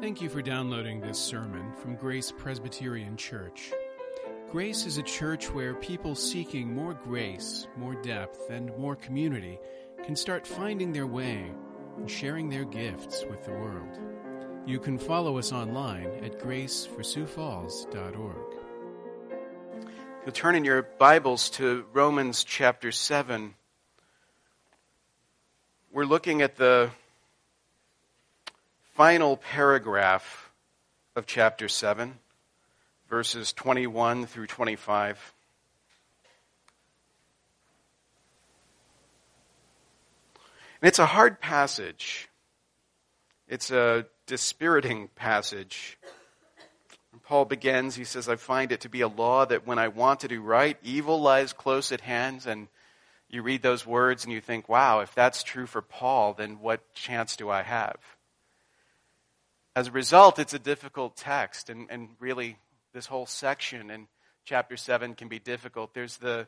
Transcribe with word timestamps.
Thank 0.00 0.20
you 0.20 0.28
for 0.28 0.42
downloading 0.42 1.00
this 1.00 1.18
sermon 1.18 1.72
from 1.72 1.96
Grace 1.96 2.30
Presbyterian 2.30 3.16
Church. 3.16 3.72
Grace 4.52 4.84
is 4.84 4.98
a 4.98 5.02
church 5.02 5.50
where 5.50 5.72
people 5.74 6.14
seeking 6.14 6.74
more 6.74 6.92
grace, 6.92 7.66
more 7.78 7.94
depth, 7.94 8.50
and 8.50 8.76
more 8.76 8.94
community 8.94 9.58
can 10.04 10.14
start 10.14 10.46
finding 10.46 10.92
their 10.92 11.06
way 11.06 11.50
and 11.96 12.10
sharing 12.10 12.50
their 12.50 12.66
gifts 12.66 13.24
with 13.30 13.42
the 13.44 13.52
world. 13.52 13.98
You 14.66 14.78
can 14.78 14.98
follow 14.98 15.38
us 15.38 15.50
online 15.50 16.10
at 16.22 16.40
graceforsiouxfalls.org. 16.40 18.54
You'll 20.24 20.32
turn 20.32 20.56
in 20.56 20.66
your 20.66 20.82
Bibles 20.82 21.48
to 21.50 21.86
Romans 21.94 22.44
chapter 22.44 22.92
7. 22.92 23.54
We're 25.90 26.04
looking 26.04 26.42
at 26.42 26.56
the 26.56 26.90
final 28.96 29.36
paragraph 29.36 30.50
of 31.16 31.26
chapter 31.26 31.68
7, 31.68 32.14
verses 33.10 33.52
21 33.52 34.24
through 34.24 34.46
25. 34.46 35.34
And 40.80 40.88
it's 40.88 40.98
a 40.98 41.04
hard 41.04 41.42
passage. 41.42 42.30
It's 43.46 43.70
a 43.70 44.06
dispiriting 44.24 45.10
passage. 45.14 45.98
Paul 47.24 47.44
begins, 47.44 47.96
he 47.96 48.04
says, 48.04 48.30
I 48.30 48.36
find 48.36 48.72
it 48.72 48.80
to 48.80 48.88
be 48.88 49.02
a 49.02 49.08
law 49.08 49.44
that 49.44 49.66
when 49.66 49.78
I 49.78 49.88
want 49.88 50.20
to 50.20 50.28
do 50.28 50.40
right, 50.40 50.78
evil 50.82 51.20
lies 51.20 51.52
close 51.52 51.92
at 51.92 52.00
hand. 52.00 52.46
And 52.46 52.66
you 53.28 53.42
read 53.42 53.60
those 53.60 53.84
words 53.84 54.24
and 54.24 54.32
you 54.32 54.40
think, 54.40 54.70
wow, 54.70 55.00
if 55.00 55.14
that's 55.14 55.42
true 55.42 55.66
for 55.66 55.82
Paul, 55.82 56.32
then 56.32 56.60
what 56.60 56.94
chance 56.94 57.36
do 57.36 57.50
I 57.50 57.60
have? 57.60 57.98
As 59.76 59.88
a 59.88 59.92
result, 59.92 60.38
it's 60.38 60.54
a 60.54 60.58
difficult 60.58 61.18
text, 61.18 61.68
and, 61.68 61.86
and 61.90 62.08
really, 62.18 62.56
this 62.94 63.04
whole 63.04 63.26
section 63.26 63.90
in 63.90 64.08
chapter 64.46 64.74
7 64.74 65.14
can 65.14 65.28
be 65.28 65.38
difficult. 65.38 65.92
There's 65.92 66.16
the, 66.16 66.46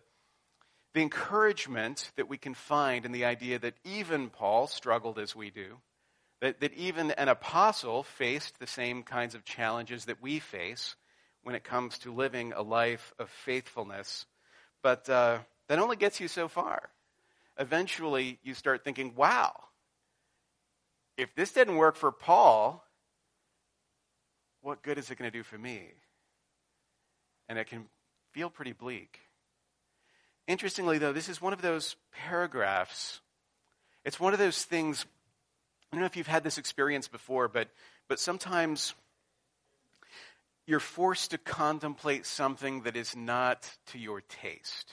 the 0.94 1.02
encouragement 1.02 2.10
that 2.16 2.30
we 2.30 2.38
can 2.38 2.54
find 2.54 3.04
in 3.04 3.12
the 3.12 3.26
idea 3.26 3.58
that 3.58 3.74
even 3.84 4.30
Paul 4.30 4.66
struggled 4.66 5.18
as 5.18 5.36
we 5.36 5.50
do, 5.50 5.76
that, 6.40 6.60
that 6.60 6.72
even 6.72 7.10
an 7.10 7.28
apostle 7.28 8.02
faced 8.02 8.60
the 8.60 8.66
same 8.66 9.02
kinds 9.02 9.34
of 9.34 9.44
challenges 9.44 10.06
that 10.06 10.22
we 10.22 10.38
face 10.38 10.96
when 11.42 11.54
it 11.54 11.64
comes 11.64 11.98
to 11.98 12.14
living 12.14 12.54
a 12.54 12.62
life 12.62 13.12
of 13.18 13.28
faithfulness. 13.28 14.24
But 14.82 15.06
uh, 15.10 15.40
that 15.68 15.78
only 15.78 15.96
gets 15.96 16.18
you 16.18 16.28
so 16.28 16.48
far. 16.48 16.88
Eventually, 17.58 18.38
you 18.42 18.54
start 18.54 18.84
thinking, 18.84 19.14
wow, 19.14 19.52
if 21.18 21.34
this 21.34 21.52
didn't 21.52 21.76
work 21.76 21.96
for 21.96 22.10
Paul, 22.10 22.87
what 24.62 24.82
good 24.82 24.98
is 24.98 25.10
it 25.10 25.18
going 25.18 25.30
to 25.30 25.36
do 25.36 25.42
for 25.42 25.58
me? 25.58 25.82
And 27.48 27.58
it 27.58 27.66
can 27.66 27.86
feel 28.32 28.50
pretty 28.50 28.72
bleak. 28.72 29.20
Interestingly, 30.46 30.98
though, 30.98 31.12
this 31.12 31.28
is 31.28 31.40
one 31.40 31.52
of 31.52 31.62
those 31.62 31.96
paragraphs. 32.12 33.20
It's 34.04 34.18
one 34.18 34.32
of 34.32 34.38
those 34.38 34.64
things. 34.64 35.04
I 35.92 35.96
don't 35.96 36.00
know 36.00 36.06
if 36.06 36.16
you've 36.16 36.26
had 36.26 36.44
this 36.44 36.58
experience 36.58 37.08
before, 37.08 37.48
but, 37.48 37.68
but 38.08 38.18
sometimes 38.18 38.94
you're 40.66 40.80
forced 40.80 41.30
to 41.30 41.38
contemplate 41.38 42.26
something 42.26 42.82
that 42.82 42.96
is 42.96 43.16
not 43.16 43.70
to 43.86 43.98
your 43.98 44.20
taste, 44.20 44.92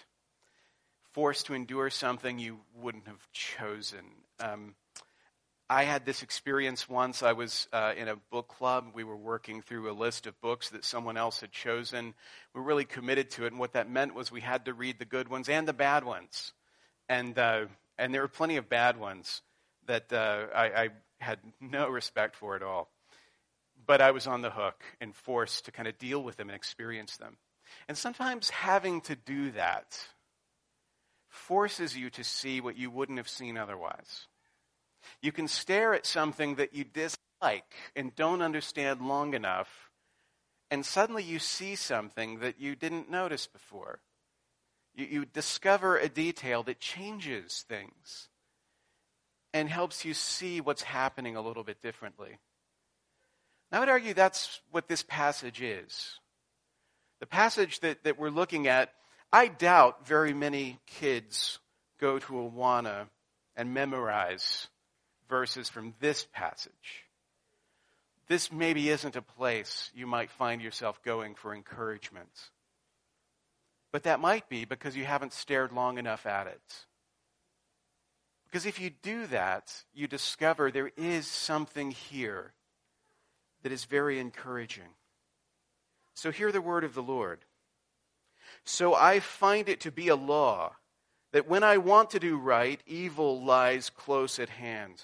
forced 1.11 1.47
to 1.47 1.53
endure 1.53 1.89
something 1.89 2.39
you 2.39 2.59
wouldn't 2.75 3.07
have 3.07 3.29
chosen. 3.33 4.05
Um, 4.39 4.75
I 5.69 5.83
had 5.83 6.05
this 6.05 6.21
experience 6.21 6.87
once. 6.87 7.23
I 7.23 7.31
was 7.31 7.67
uh, 7.73 7.93
in 7.97 8.07
a 8.07 8.17
book 8.29 8.49
club. 8.49 8.91
We 8.93 9.03
were 9.03 9.15
working 9.15 9.63
through 9.63 9.89
a 9.89 9.93
list 9.93 10.27
of 10.27 10.39
books 10.39 10.69
that 10.69 10.85
someone 10.85 11.17
else 11.17 11.41
had 11.41 11.51
chosen. 11.51 12.13
We 12.53 12.61
were 12.61 12.67
really 12.67 12.85
committed 12.85 13.31
to 13.31 13.45
it, 13.45 13.51
and 13.51 13.59
what 13.59 13.73
that 13.73 13.89
meant 13.89 14.13
was 14.13 14.31
we 14.31 14.41
had 14.41 14.65
to 14.65 14.73
read 14.73 14.99
the 14.99 15.05
good 15.05 15.27
ones 15.27 15.49
and 15.49 15.67
the 15.67 15.73
bad 15.73 16.03
ones. 16.03 16.53
And, 17.09 17.37
uh, 17.39 17.65
and 17.97 18.13
there 18.13 18.21
were 18.21 18.27
plenty 18.27 18.57
of 18.57 18.69
bad 18.69 18.97
ones 18.97 19.41
that 19.87 20.13
uh, 20.13 20.45
I, 20.53 20.65
I 20.65 20.89
had 21.19 21.39
no 21.59 21.89
respect 21.89 22.35
for 22.35 22.55
at 22.55 22.61
all. 22.61 22.91
But 23.87 24.01
I 24.01 24.11
was 24.11 24.27
on 24.27 24.41
the 24.41 24.51
hook 24.51 24.83
and 25.01 25.15
forced 25.15 25.65
to 25.65 25.71
kind 25.71 25.87
of 25.87 25.97
deal 25.97 26.21
with 26.21 26.37
them 26.37 26.49
and 26.49 26.55
experience 26.55 27.17
them. 27.17 27.37
And 27.87 27.97
sometimes 27.97 28.49
having 28.49 29.01
to 29.01 29.15
do 29.15 29.51
that 29.51 29.99
forces 31.27 31.97
you 31.97 32.11
to 32.11 32.23
see 32.23 32.61
what 32.61 32.77
you 32.77 32.91
wouldn't 32.91 33.17
have 33.17 33.29
seen 33.29 33.57
otherwise. 33.57 34.27
You 35.21 35.31
can 35.31 35.47
stare 35.47 35.93
at 35.93 36.05
something 36.05 36.55
that 36.55 36.73
you 36.73 36.83
dislike 36.83 37.73
and 37.95 38.15
don't 38.15 38.41
understand 38.41 39.01
long 39.01 39.33
enough, 39.33 39.89
and 40.71 40.85
suddenly 40.85 41.23
you 41.23 41.39
see 41.39 41.75
something 41.75 42.39
that 42.39 42.59
you 42.59 42.75
didn't 42.75 43.09
notice 43.09 43.47
before. 43.47 43.99
You, 44.95 45.05
you 45.05 45.25
discover 45.25 45.97
a 45.97 46.09
detail 46.09 46.63
that 46.63 46.79
changes 46.79 47.65
things 47.67 48.29
and 49.53 49.69
helps 49.69 50.03
you 50.03 50.13
see 50.13 50.59
what's 50.61 50.83
happening 50.83 51.35
a 51.35 51.41
little 51.41 51.63
bit 51.63 51.81
differently. 51.81 52.39
I 53.71 53.79
would 53.79 53.89
argue 53.89 54.13
that's 54.13 54.61
what 54.71 54.87
this 54.87 55.03
passage 55.03 55.61
is. 55.61 56.19
The 57.19 57.25
passage 57.25 57.79
that, 57.81 58.03
that 58.03 58.17
we're 58.19 58.29
looking 58.29 58.67
at, 58.67 58.93
I 59.31 59.47
doubt 59.47 60.07
very 60.07 60.33
many 60.33 60.79
kids 60.85 61.59
go 61.99 62.19
to 62.19 62.33
Awana 62.33 63.07
and 63.55 63.73
memorize 63.73 64.67
verses 65.29 65.69
from 65.69 65.93
this 65.99 66.27
passage. 66.33 67.05
This 68.27 68.51
maybe 68.51 68.89
isn't 68.89 69.15
a 69.15 69.21
place 69.21 69.91
you 69.93 70.07
might 70.07 70.31
find 70.31 70.61
yourself 70.61 71.01
going 71.03 71.35
for 71.35 71.53
encouragement. 71.53 72.29
But 73.91 74.03
that 74.03 74.19
might 74.19 74.49
be 74.49 74.65
because 74.65 74.95
you 74.95 75.05
haven't 75.05 75.33
stared 75.33 75.71
long 75.71 75.97
enough 75.97 76.25
at 76.25 76.47
it. 76.47 76.85
Because 78.45 78.65
if 78.65 78.79
you 78.79 78.89
do 78.89 79.27
that, 79.27 79.83
you 79.93 80.07
discover 80.07 80.71
there 80.71 80.91
is 80.97 81.27
something 81.27 81.91
here 81.91 82.53
that 83.63 83.71
is 83.71 83.85
very 83.85 84.19
encouraging. 84.19 84.89
So 86.13 86.31
hear 86.31 86.51
the 86.51 86.61
word 86.61 86.83
of 86.83 86.93
the 86.93 87.03
Lord. 87.03 87.39
So 88.63 88.95
I 88.95 89.19
find 89.19 89.69
it 89.69 89.81
to 89.81 89.91
be 89.91 90.07
a 90.07 90.15
law 90.15 90.73
that 91.33 91.47
when 91.47 91.63
I 91.63 91.77
want 91.77 92.11
to 92.11 92.19
do 92.19 92.37
right, 92.37 92.79
evil 92.87 93.43
lies 93.43 93.89
close 93.89 94.39
at 94.39 94.49
hand. 94.49 95.03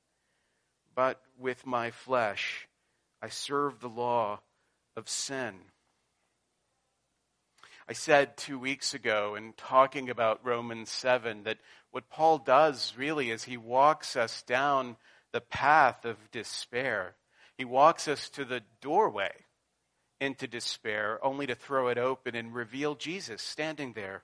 but 0.95 1.21
with 1.39 1.65
my 1.65 1.91
flesh 1.91 2.67
I 3.21 3.29
serve 3.29 3.79
the 3.79 3.89
law 3.89 4.39
of 4.95 5.07
sin. 5.07 5.55
I 7.87 7.93
said 7.93 8.37
two 8.37 8.57
weeks 8.57 8.93
ago 8.93 9.35
in 9.35 9.53
talking 9.53 10.09
about 10.09 10.45
Romans 10.45 10.89
7 10.89 11.43
that 11.43 11.57
what 11.91 12.09
Paul 12.09 12.37
does 12.37 12.93
really 12.97 13.29
is 13.29 13.43
he 13.43 13.57
walks 13.57 14.15
us 14.15 14.43
down 14.43 14.95
the 15.33 15.41
path 15.41 16.05
of 16.05 16.31
despair. 16.31 17.15
He 17.57 17.65
walks 17.65 18.07
us 18.07 18.29
to 18.29 18.45
the 18.45 18.61
doorway 18.81 19.31
into 20.19 20.47
despair, 20.47 21.19
only 21.23 21.47
to 21.47 21.55
throw 21.55 21.89
it 21.89 21.97
open 21.97 22.35
and 22.35 22.53
reveal 22.53 22.95
Jesus 22.95 23.41
standing 23.41 23.93
there 23.93 24.23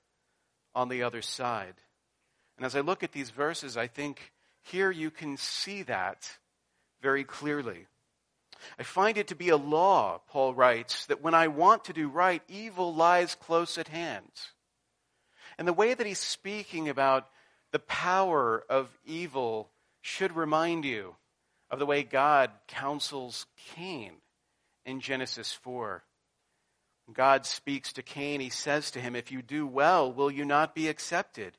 on 0.73 0.89
the 0.89 1.03
other 1.03 1.21
side. 1.21 1.75
And 2.57 2.65
as 2.65 2.75
I 2.75 2.81
look 2.81 3.03
at 3.03 3.11
these 3.11 3.31
verses, 3.31 3.77
I 3.77 3.87
think 3.87 4.31
here 4.61 4.91
you 4.91 5.11
can 5.11 5.37
see 5.37 5.83
that 5.83 6.37
very 7.01 7.23
clearly. 7.23 7.87
I 8.79 8.83
find 8.83 9.17
it 9.17 9.27
to 9.27 9.35
be 9.35 9.49
a 9.49 9.57
law, 9.57 10.21
Paul 10.27 10.53
writes, 10.53 11.05
that 11.07 11.21
when 11.21 11.33
I 11.33 11.47
want 11.47 11.85
to 11.85 11.93
do 11.93 12.09
right, 12.09 12.41
evil 12.47 12.93
lies 12.93 13.35
close 13.35 13.77
at 13.77 13.87
hand. 13.87 14.31
And 15.57 15.67
the 15.67 15.73
way 15.73 15.93
that 15.93 16.05
he's 16.05 16.19
speaking 16.19 16.89
about 16.89 17.27
the 17.71 17.79
power 17.79 18.63
of 18.69 18.89
evil 19.05 19.69
should 20.01 20.35
remind 20.35 20.85
you 20.85 21.15
of 21.69 21.79
the 21.79 21.85
way 21.85 22.03
God 22.03 22.51
counsels 22.67 23.45
Cain 23.75 24.13
in 24.85 25.01
Genesis 25.01 25.51
4. 25.51 26.03
When 27.05 27.13
God 27.13 27.45
speaks 27.45 27.93
to 27.93 28.03
Cain, 28.03 28.39
he 28.39 28.49
says 28.49 28.91
to 28.91 28.99
him, 28.99 29.15
If 29.15 29.31
you 29.31 29.41
do 29.41 29.65
well, 29.65 30.11
will 30.11 30.31
you 30.31 30.45
not 30.45 30.75
be 30.75 30.87
accepted? 30.87 31.57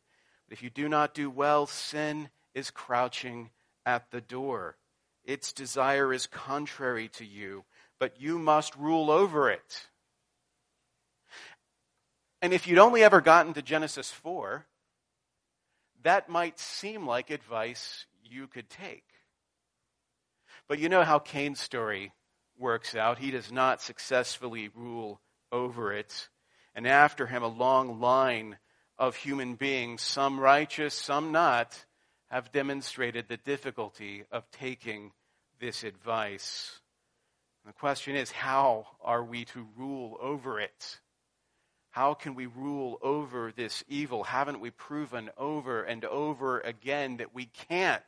But 0.49 0.57
if 0.57 0.63
you 0.63 0.71
do 0.71 0.89
not 0.89 1.15
do 1.15 1.29
well, 1.29 1.67
sin 1.67 2.31
is 2.55 2.71
crouching 2.71 3.51
at 3.85 4.11
the 4.11 4.21
door 4.21 4.77
its 5.29 5.53
desire 5.53 6.11
is 6.11 6.27
contrary 6.27 7.09
to 7.11 7.25
you, 7.25 7.65
but 8.01 8.19
you 8.19 8.39
must 8.39 8.75
rule 8.77 9.11
over 9.11 9.51
it. 9.51 9.87
And 12.41 12.55
if 12.55 12.67
you'd 12.67 12.79
only 12.79 13.05
ever 13.05 13.21
gotten 13.21 13.53
to 13.53 13.61
Genesis 13.61 14.11
4, 14.11 14.65
that 16.03 16.31
might 16.31 16.59
seem 16.59 17.07
like 17.07 17.29
advice 17.29 18.07
you 18.25 18.47
could 18.47 18.71
take. 18.71 19.05
But 20.67 20.79
you 20.79 20.89
know 20.89 21.05
how 21.05 21.19
Cain's 21.19 21.61
story 21.61 22.13
works 22.57 22.95
out. 22.95 23.19
He 23.19 23.31
does 23.31 23.53
not 23.53 23.83
successfully 23.83 24.71
rule 24.75 25.21
over 25.53 25.93
it. 25.93 26.31
And 26.75 26.87
after 26.87 27.27
him, 27.27 27.43
a 27.43 27.49
long 27.49 28.01
line 28.01 28.57
of 28.99 29.15
human 29.15 29.57
beings, 29.57 30.01
some 30.01 30.41
righteous, 30.41 30.95
some 30.95 31.33
not, 31.33 31.85
have 32.31 32.51
demonstrated 32.51 33.27
the 33.29 33.37
difficulty 33.37 34.25
of 34.33 34.51
taking 34.51 35.13
this 35.61 35.85
advice. 35.85 36.81
And 37.65 37.73
the 37.73 37.79
question 37.79 38.17
is, 38.17 38.31
how 38.31 38.87
are 39.01 39.25
we 39.25 39.45
to 39.47 39.67
rule 39.77 40.17
over 40.21 40.61
it? 40.61 41.01
How 41.91 42.15
can 42.15 42.35
we 42.35 42.47
rule 42.47 42.99
over 43.03 43.51
this 43.51 43.83
evil? 43.89 44.25
Haven't 44.25 44.61
we 44.61 44.71
proven 44.71 45.31
over 45.37 45.83
and 45.83 46.05
over 46.05 46.61
again 46.61 47.17
that 47.17 47.35
we 47.35 47.47
can't? 47.47 48.03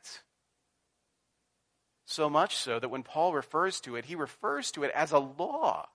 So 2.05 2.29
much 2.29 2.55
so 2.57 2.79
that 2.79 2.89
when 2.89 3.03
Paul 3.03 3.33
refers 3.33 3.81
to 3.81 3.95
it, 3.95 4.05
he 4.05 4.15
refers 4.15 4.71
to 4.71 4.83
it 4.83 4.91
as 4.93 5.11
a 5.11 5.19
law. 5.19 5.87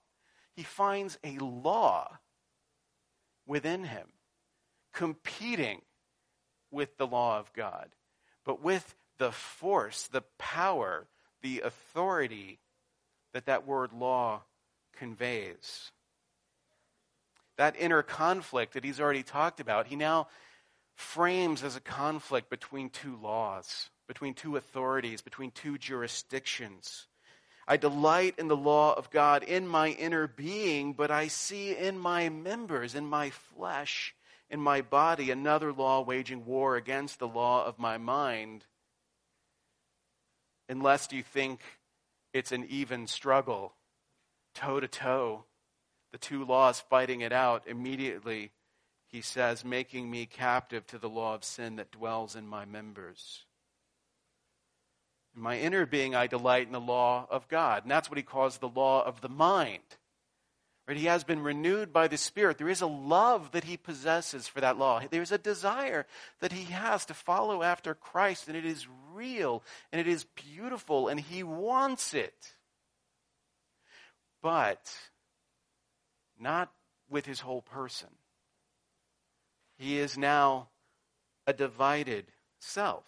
He 0.55 0.63
finds 0.63 1.17
a 1.23 1.37
law 1.37 2.17
within 3.45 3.83
him, 3.83 4.07
competing 4.93 5.81
with 6.71 6.97
the 6.97 7.07
law 7.07 7.39
of 7.39 7.53
God, 7.53 7.89
but 8.43 8.61
with 8.61 8.95
the 9.17 9.31
force, 9.31 10.07
the 10.07 10.23
power, 10.37 11.07
the 11.41 11.61
authority 11.61 12.59
that 13.33 13.45
that 13.45 13.67
word 13.67 13.93
law 13.93 14.43
conveys 14.93 15.91
that 17.57 17.75
inner 17.77 18.03
conflict 18.03 18.73
that 18.73 18.83
he's 18.83 19.01
already 19.01 19.23
talked 19.23 19.59
about, 19.59 19.87
he 19.87 19.95
now 19.95 20.27
frames 20.95 21.63
as 21.63 21.75
a 21.75 21.81
conflict 21.81 22.49
between 22.49 22.89
two 22.89 23.17
laws, 23.17 23.89
between 24.07 24.33
two 24.33 24.55
authorities, 24.55 25.21
between 25.21 25.51
two 25.51 25.77
jurisdictions. 25.77 27.07
I 27.67 27.77
delight 27.77 28.35
in 28.37 28.47
the 28.47 28.55
law 28.55 28.93
of 28.93 29.09
God 29.09 29.43
in 29.43 29.67
my 29.67 29.89
inner 29.89 30.27
being, 30.27 30.93
but 30.93 31.11
I 31.11 31.27
see 31.27 31.75
in 31.75 31.97
my 31.99 32.29
members, 32.29 32.95
in 32.95 33.05
my 33.05 33.31
flesh, 33.31 34.15
in 34.49 34.61
my 34.61 34.81
body, 34.81 35.31
another 35.31 35.73
law 35.73 36.01
waging 36.01 36.45
war 36.45 36.77
against 36.77 37.19
the 37.19 37.27
law 37.27 37.65
of 37.65 37.77
my 37.77 37.97
mind. 37.97 38.65
Unless 40.69 41.11
you 41.11 41.23
think 41.23 41.61
it's 42.33 42.51
an 42.51 42.65
even 42.69 43.07
struggle, 43.07 43.73
toe 44.53 44.79
to 44.79 44.87
toe 44.87 45.45
the 46.11 46.17
two 46.17 46.45
laws 46.45 46.79
fighting 46.79 47.21
it 47.21 47.33
out, 47.33 47.67
immediately 47.67 48.51
he 49.07 49.21
says, 49.21 49.63
making 49.63 50.09
me 50.09 50.25
captive 50.25 50.85
to 50.87 50.97
the 50.97 51.09
law 51.09 51.33
of 51.33 51.43
sin 51.43 51.77
that 51.77 51.91
dwells 51.91 52.35
in 52.35 52.47
my 52.47 52.65
members. 52.65 53.45
In 55.35 55.41
my 55.41 55.59
inner 55.59 55.85
being, 55.85 56.13
I 56.13 56.27
delight 56.27 56.67
in 56.67 56.73
the 56.73 56.79
law 56.81 57.27
of 57.29 57.47
God. 57.47 57.83
And 57.83 57.91
that's 57.91 58.09
what 58.09 58.17
he 58.17 58.23
calls 58.23 58.57
the 58.57 58.67
law 58.67 59.05
of 59.05 59.21
the 59.21 59.29
mind. 59.29 59.83
Right? 60.87 60.97
He 60.97 61.05
has 61.07 61.23
been 61.23 61.41
renewed 61.41 61.91
by 61.91 62.07
the 62.07 62.17
Spirit. 62.17 62.57
There 62.57 62.69
is 62.69 62.81
a 62.81 62.87
love 62.87 63.51
that 63.51 63.65
he 63.65 63.75
possesses 63.75 64.47
for 64.47 64.61
that 64.61 64.77
law. 64.77 65.01
There's 65.09 65.33
a 65.33 65.37
desire 65.37 66.05
that 66.39 66.53
he 66.53 66.71
has 66.71 67.05
to 67.07 67.13
follow 67.13 67.61
after 67.61 67.93
Christ, 67.93 68.47
and 68.47 68.55
it 68.55 68.65
is 68.65 68.87
real, 69.13 69.63
and 69.91 69.99
it 69.99 70.07
is 70.07 70.23
beautiful, 70.23 71.09
and 71.09 71.19
he 71.19 71.43
wants 71.43 72.13
it. 72.13 72.53
But 74.41 74.93
not 76.39 76.71
with 77.09 77.25
his 77.25 77.41
whole 77.41 77.61
person. 77.61 78.09
He 79.77 79.99
is 79.99 80.17
now 80.17 80.69
a 81.45 81.53
divided 81.53 82.25
self. 82.59 83.05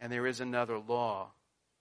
And 0.00 0.10
there 0.10 0.26
is 0.26 0.40
another 0.40 0.78
law 0.78 1.32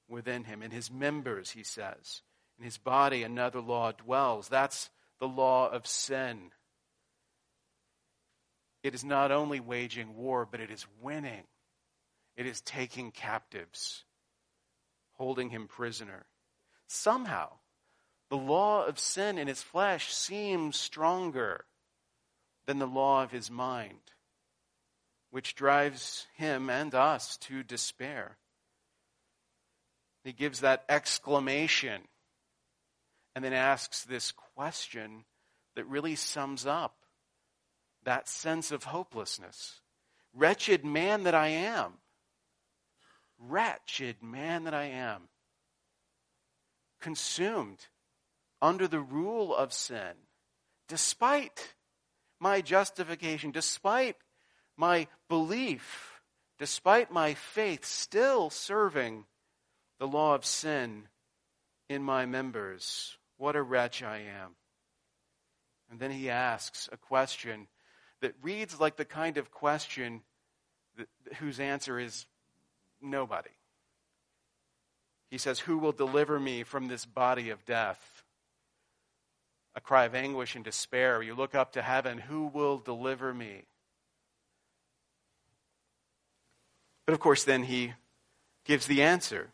within 0.10 0.44
him. 0.44 0.62
In 0.62 0.72
his 0.72 0.92
members, 0.92 1.51
he 1.51 1.63
says. 1.63 2.22
In 2.60 2.66
his 2.66 2.78
body, 2.78 3.24
another 3.24 3.62
law 3.62 3.94
dwells. 3.94 4.50
That's 4.50 4.90
the 5.20 5.28
law 5.28 5.70
of 5.70 5.88
sin. 5.88 6.52
It 8.84 8.94
is 8.94 9.04
not 9.04 9.32
only 9.32 9.62
waging 9.62 10.16
war, 10.16 10.46
but 10.50 10.60
it 10.60 10.70
is 10.70 10.86
winning. 11.02 11.44
It 12.36 12.46
is 12.46 12.62
taking 12.62 13.12
captives, 13.12 14.04
holding 15.14 15.50
him 15.50 15.68
prisoner. 15.68 16.26
Somehow, 16.88 17.50
the 18.30 18.38
law 18.38 18.86
of 18.86 19.00
sin 19.00 19.38
in 19.38 19.48
his 19.48 19.64
flesh 19.64 20.14
seems 20.14 20.78
stronger 20.78 21.66
than 22.66 22.80
the 22.80 22.88
law 22.88 23.24
of 23.24 23.32
his 23.32 23.50
mind, 23.50 24.12
which 25.32 25.56
drives 25.56 26.28
him 26.36 26.70
and 26.70 26.94
us 26.94 27.38
to 27.38 27.64
despair. 27.64 28.38
He 30.24 30.34
gives 30.34 30.60
that 30.60 30.84
exclamation 30.90 32.02
and 33.39 33.45
then 33.45 33.53
asks 33.53 34.03
this 34.03 34.33
question 34.33 35.24
that 35.74 35.86
really 35.86 36.15
sums 36.15 36.65
up 36.65 37.06
that 38.03 38.27
sense 38.27 38.69
of 38.69 38.83
hopelessness. 38.83 39.80
Wretched 40.33 40.83
man 40.83 41.24
that 41.24 41.33
I 41.33 41.47
am. 41.47 41.94
Wretched 43.39 44.21
man 44.21 44.65
that 44.65 44.74
I 44.74 44.88
am. 44.88 45.30
Consumed 47.00 47.88
under 48.62 48.89
the 48.89 49.00
rule 49.00 49.56
of 49.56 49.71
sin, 49.71 50.18
despite 50.89 51.75
my 52.41 52.59
justification, 52.59 53.51
despite 53.51 54.18
my 54.75 55.07
belief, 55.30 56.19
despite 56.57 57.09
my 57.09 57.36
faith, 57.36 57.86
still 57.86 58.50
serving 58.50 59.24
the 59.97 60.07
law 60.07 60.36
of 60.36 60.44
sin 60.44 61.07
in 61.88 62.03
my 62.03 62.25
members. 62.25 63.15
What 63.39 63.56
a 63.56 63.63
wretch 63.63 64.03
I 64.03 64.18
am. 64.18 64.51
And 65.89 66.00
then 66.00 66.12
he 66.12 66.30
asks 66.30 66.88
a 66.91 66.97
question 66.97 67.68
that 68.21 68.36
reads 68.44 68.80
like 68.80 68.97
the 68.97 69.06
kind 69.06 69.38
of 69.38 69.50
question 69.50 70.21
that, 70.97 71.07
whose 71.38 71.59
answer 71.59 71.97
is 72.00 72.27
nobody. 73.01 73.50
He 75.31 75.39
says, 75.39 75.57
Who 75.59 75.80
will 75.80 75.91
deliver 75.91 76.39
me 76.39 76.62
from 76.62 76.88
this 76.88 77.05
body 77.05 77.50
of 77.50 77.65
death? 77.65 78.24
a 79.75 79.81
cry 79.81 80.05
of 80.05 80.13
anguish 80.13 80.55
and 80.55 80.65
despair. 80.65 81.22
You 81.22 81.36
look 81.36 81.55
up 81.55 81.74
to 81.74 81.81
heaven, 81.81 82.17
who 82.17 82.48
will 82.48 82.77
deliver 82.77 83.34
me? 83.34 83.63
But 87.05 87.13
of 87.13 87.19
course, 87.19 87.43
then 87.43 87.63
he 87.63 87.93
gives 88.65 88.88
the 88.88 89.01
answer. 89.01 89.51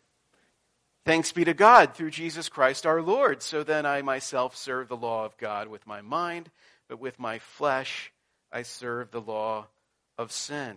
Thanks 1.06 1.30
be 1.30 1.44
to 1.44 1.54
God 1.54 1.94
through 1.94 2.10
Jesus 2.10 2.48
Christ 2.48 2.84
our 2.84 3.00
Lord. 3.00 3.40
So 3.40 3.62
then 3.62 3.86
I 3.86 4.02
myself 4.02 4.56
serve 4.56 4.88
the 4.88 4.96
law 4.96 5.24
of 5.24 5.38
God 5.38 5.68
with 5.68 5.86
my 5.86 6.02
mind, 6.02 6.50
but 6.88 6.98
with 6.98 7.20
my 7.20 7.38
flesh 7.38 8.12
I 8.50 8.62
serve 8.62 9.12
the 9.12 9.20
law 9.20 9.68
of 10.18 10.32
sin. 10.32 10.74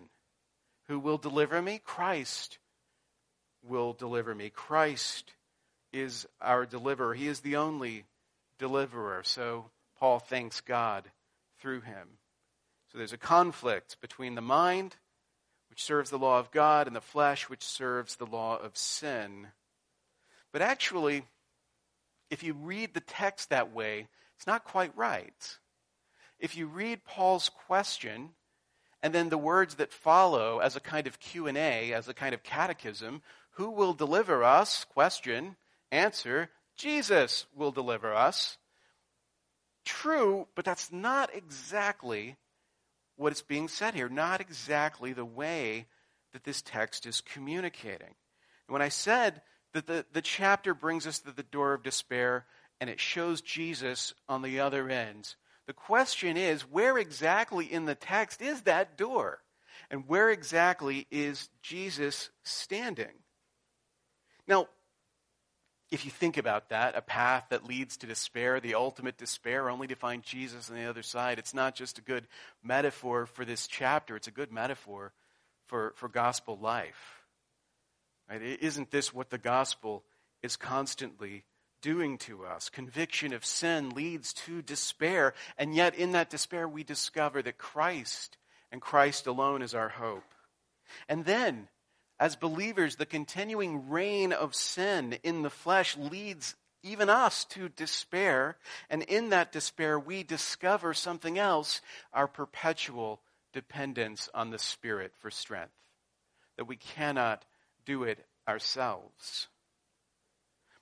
Who 0.88 1.00
will 1.00 1.18
deliver 1.18 1.60
me? 1.60 1.82
Christ 1.84 2.60
will 3.68 3.94
deliver 3.94 4.36
me. 4.36 4.52
Christ 4.52 5.34
is 5.92 6.28
our 6.40 6.68
deliverer. 6.68 7.16
He 7.16 7.28
is 7.28 7.40
the 7.40 7.56
only 7.56 8.06
deliverer. 8.60 9.24
So 9.24 9.72
Paul 9.98 10.20
thanks 10.20 10.62
God 10.62 11.06
through 11.60 11.82
him. 11.82 12.08
So 12.92 13.00
there's 13.00 13.14
a 13.14 13.18
conflict 13.18 14.00
between 14.00 14.36
the 14.36 14.42
mind, 14.42 14.96
which 15.72 15.84
serves 15.84 16.12
the 16.12 16.20
law 16.20 16.38
of 16.38 16.52
God, 16.52 16.86
and 16.86 16.96
the 16.96 17.02
flesh, 17.02 17.50
which 17.50 17.64
serves 17.64 18.18
the 18.18 18.28
law 18.28 18.58
of 18.58 18.78
sin. 18.78 19.48
But 20.52 20.62
actually, 20.62 21.24
if 22.30 22.44
you 22.44 22.54
read 22.54 22.94
the 22.94 23.02
text 23.02 23.50
that 23.50 23.74
way, 23.74 24.08
it's 24.36 24.48
not 24.48 24.64
quite 24.64 24.96
right. 24.98 25.58
If 26.40 26.56
you 26.56 26.68
read 26.68 27.04
Paul's 27.04 27.50
question 27.50 28.30
and 29.02 29.14
then 29.14 29.30
the 29.30 29.38
words 29.38 29.76
that 29.76 29.94
follow 29.94 30.60
as 30.60 30.76
a 30.76 30.82
kind 30.82 31.08
of 31.08 31.20
Q&A, 31.20 31.94
as 31.94 32.08
a 32.08 32.14
kind 32.14 32.34
of 32.34 32.44
catechism, 32.44 33.22
who 33.52 33.70
will 33.72 33.94
deliver 33.94 34.44
us? 34.44 34.86
Question, 34.86 35.58
answer, 35.92 36.50
Jesus 36.78 37.46
will 37.54 37.72
deliver 37.72 38.14
us. 38.14 38.58
True, 39.86 40.48
but 40.56 40.66
that's 40.66 40.92
not 40.92 41.34
exactly 41.36 42.38
what 43.18 43.34
is 43.34 43.42
being 43.42 43.68
said 43.68 43.96
here, 43.96 44.08
not 44.08 44.40
exactly 44.40 45.12
the 45.12 45.26
way 45.26 45.88
that 46.32 46.44
this 46.44 46.62
text 46.62 47.06
is 47.06 47.22
communicating. 47.22 48.16
when 48.68 48.82
I 48.82 48.90
said 48.90 49.42
that 49.74 49.88
the, 49.88 50.06
the 50.14 50.22
chapter 50.22 50.74
brings 50.74 51.06
us 51.06 51.20
to 51.20 51.32
the 51.32 51.44
door 51.44 51.74
of 51.74 51.84
despair 51.84 52.46
and 52.80 52.90
it 52.90 53.00
shows 53.00 53.42
Jesus 53.42 54.14
on 54.28 54.42
the 54.42 54.60
other 54.62 54.90
end, 54.90 55.36
the 55.68 55.74
question 55.74 56.38
is 56.38 56.62
where 56.62 56.98
exactly 56.98 57.72
in 57.72 57.86
the 57.86 57.96
text 57.96 58.42
is 58.42 58.62
that 58.62 58.98
door? 58.98 59.40
And 59.92 60.08
where 60.08 60.30
exactly 60.30 61.08
is 61.12 61.50
Jesus 61.62 62.30
standing? 62.44 63.14
Now, 64.48 64.68
if 65.92 66.06
you 66.06 66.12
think 66.12 66.38
about 66.38 66.70
that, 66.70 66.96
a 66.96 67.02
path 67.02 67.46
that 67.50 67.66
leads 67.66 67.98
to 67.98 68.08
despair, 68.08 68.60
the 68.60 68.76
ultimate 68.76 69.18
despair, 69.18 69.70
only 69.70 69.88
to 69.88 69.96
find 69.96 70.22
Jesus 70.22 70.70
on 70.70 70.76
the 70.76 70.86
other 70.86 71.02
side, 71.02 71.40
it's 71.40 71.54
not 71.54 71.76
just 71.76 71.98
a 71.98 72.04
good 72.04 72.28
metaphor 72.64 73.26
for 73.26 73.44
this 73.44 73.68
chapter, 73.68 74.16
it's 74.16 74.28
a 74.28 74.32
good 74.32 74.52
metaphor 74.52 75.14
for, 75.66 75.94
for 75.96 76.08
gospel 76.08 76.58
life. 76.60 77.19
Right? 78.30 78.42
Isn't 78.42 78.92
this 78.92 79.14
what 79.14 79.30
the 79.30 79.38
gospel 79.38 80.04
is 80.44 80.56
constantly 80.56 81.46
doing 81.82 82.18
to 82.20 82.46
us? 82.46 82.70
Conviction 82.70 83.34
of 83.34 83.46
sin 83.46 83.90
leads 83.90 84.34
to 84.34 84.62
despair, 84.62 85.34
and 85.58 85.74
yet 85.74 85.96
in 85.96 86.12
that 86.12 86.30
despair 86.30 86.68
we 86.68 86.84
discover 86.84 87.42
that 87.42 87.58
Christ 87.58 88.38
and 88.72 88.82
Christ 88.82 89.26
alone 89.26 89.62
is 89.62 89.74
our 89.74 89.90
hope. 89.90 90.36
And 91.08 91.26
then, 91.26 91.68
as 92.20 92.36
believers, 92.36 92.96
the 92.98 93.06
continuing 93.06 93.90
reign 93.90 94.34
of 94.34 94.54
sin 94.54 95.18
in 95.24 95.42
the 95.42 95.50
flesh 95.50 95.98
leads 95.98 96.56
even 96.84 97.10
us 97.10 97.46
to 97.46 97.70
despair. 97.70 98.58
And 98.90 99.04
in 99.04 99.30
that 99.30 99.52
despair, 99.52 100.00
we 100.00 100.24
discover 100.24 100.94
something 100.94 101.38
else 101.38 101.82
our 102.14 102.28
perpetual 102.28 103.22
dependence 103.54 104.30
on 104.34 104.52
the 104.52 104.60
Spirit 104.60 105.14
for 105.20 105.32
strength. 105.32 105.74
That 106.58 106.66
we 106.66 106.76
cannot 106.76 107.46
do 107.90 108.04
it 108.04 108.24
ourselves. 108.48 109.48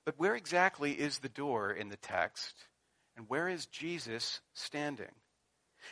But 0.03 0.19
where 0.19 0.35
exactly 0.35 0.91
is 0.91 1.19
the 1.19 1.29
door 1.29 1.71
in 1.71 1.87
the 1.87 1.95
text? 1.95 2.53
And 3.15 3.29
where 3.29 3.47
is 3.47 3.65
Jesus 3.65 4.41
standing? 4.53 5.15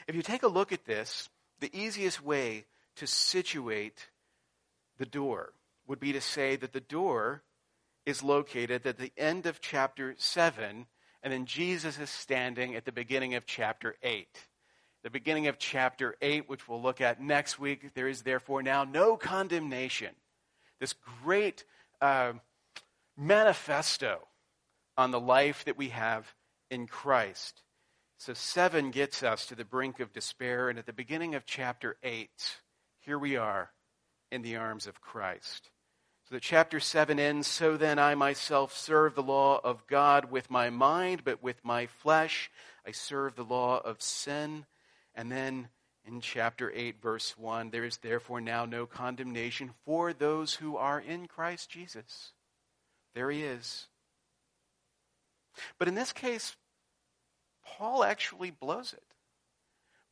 If 0.09 0.15
you 0.15 0.21
take 0.21 0.43
a 0.43 0.49
look 0.49 0.73
at 0.73 0.83
this, 0.83 1.29
the 1.61 1.73
easiest 1.73 2.21
way 2.21 2.65
to 2.97 3.07
situate 3.07 4.09
the 4.97 5.05
door 5.05 5.53
would 5.87 6.01
be 6.01 6.11
to 6.11 6.19
say 6.19 6.57
that 6.57 6.73
the 6.73 6.81
door 6.81 7.43
is 8.05 8.21
located 8.21 8.85
at 8.85 8.97
the 8.97 9.13
end 9.17 9.45
of 9.45 9.61
chapter 9.61 10.15
7, 10.17 10.85
and 11.23 11.33
then 11.33 11.45
Jesus 11.45 11.97
is 11.97 12.09
standing 12.09 12.75
at 12.75 12.83
the 12.83 12.91
beginning 12.91 13.35
of 13.35 13.45
chapter 13.45 13.95
8. 14.03 14.27
The 15.03 15.09
beginning 15.09 15.47
of 15.47 15.59
chapter 15.59 16.17
8, 16.21 16.49
which 16.49 16.67
we'll 16.67 16.81
look 16.81 16.99
at 16.99 17.21
next 17.21 17.57
week, 17.57 17.93
there 17.93 18.09
is 18.09 18.23
therefore 18.23 18.61
now 18.61 18.83
no 18.83 19.15
condemnation. 19.15 20.13
This 20.79 20.93
great 21.23 21.63
uh, 22.01 22.33
manifesto 23.17 24.27
on 24.97 25.11
the 25.11 25.19
life 25.19 25.65
that 25.65 25.77
we 25.77 25.89
have 25.89 26.33
in 26.69 26.87
Christ. 26.87 27.61
So 28.17 28.33
7 28.33 28.91
gets 28.91 29.23
us 29.23 29.45
to 29.47 29.55
the 29.55 29.65
brink 29.65 29.99
of 29.99 30.13
despair, 30.13 30.69
and 30.69 30.79
at 30.79 30.85
the 30.85 30.93
beginning 30.93 31.35
of 31.35 31.45
chapter 31.45 31.97
8, 32.01 32.29
here 32.99 33.19
we 33.19 33.35
are 33.35 33.71
in 34.31 34.41
the 34.41 34.55
arms 34.55 34.87
of 34.87 35.01
Christ. 35.01 35.69
So 36.27 36.35
that 36.35 36.41
chapter 36.41 36.79
7 36.79 37.19
ends 37.19 37.47
So 37.47 37.77
then 37.77 37.99
I 37.99 38.15
myself 38.15 38.75
serve 38.75 39.13
the 39.13 39.21
law 39.21 39.59
of 39.63 39.85
God 39.85 40.31
with 40.31 40.49
my 40.49 40.71
mind, 40.71 41.23
but 41.23 41.43
with 41.43 41.63
my 41.63 41.85
flesh 41.85 42.49
I 42.85 42.91
serve 42.91 43.35
the 43.35 43.43
law 43.43 43.77
of 43.77 44.01
sin. 44.01 44.65
And 45.13 45.31
then 45.31 45.69
in 46.07 46.21
chapter 46.21 46.71
8, 46.73 47.01
verse 47.01 47.37
1, 47.37 47.69
there 47.71 47.83
is 47.83 47.97
therefore 47.97 48.41
now 48.41 48.65
no 48.65 48.85
condemnation 48.85 49.71
for 49.85 50.13
those 50.13 50.53
who 50.53 50.77
are 50.77 50.99
in 50.99 51.27
Christ 51.27 51.69
Jesus. 51.69 52.31
There 53.13 53.31
he 53.31 53.43
is. 53.43 53.87
But 55.79 55.87
in 55.87 55.95
this 55.95 56.11
case, 56.13 56.55
Paul 57.65 58.03
actually 58.03 58.51
blows 58.51 58.93
it. 58.93 59.03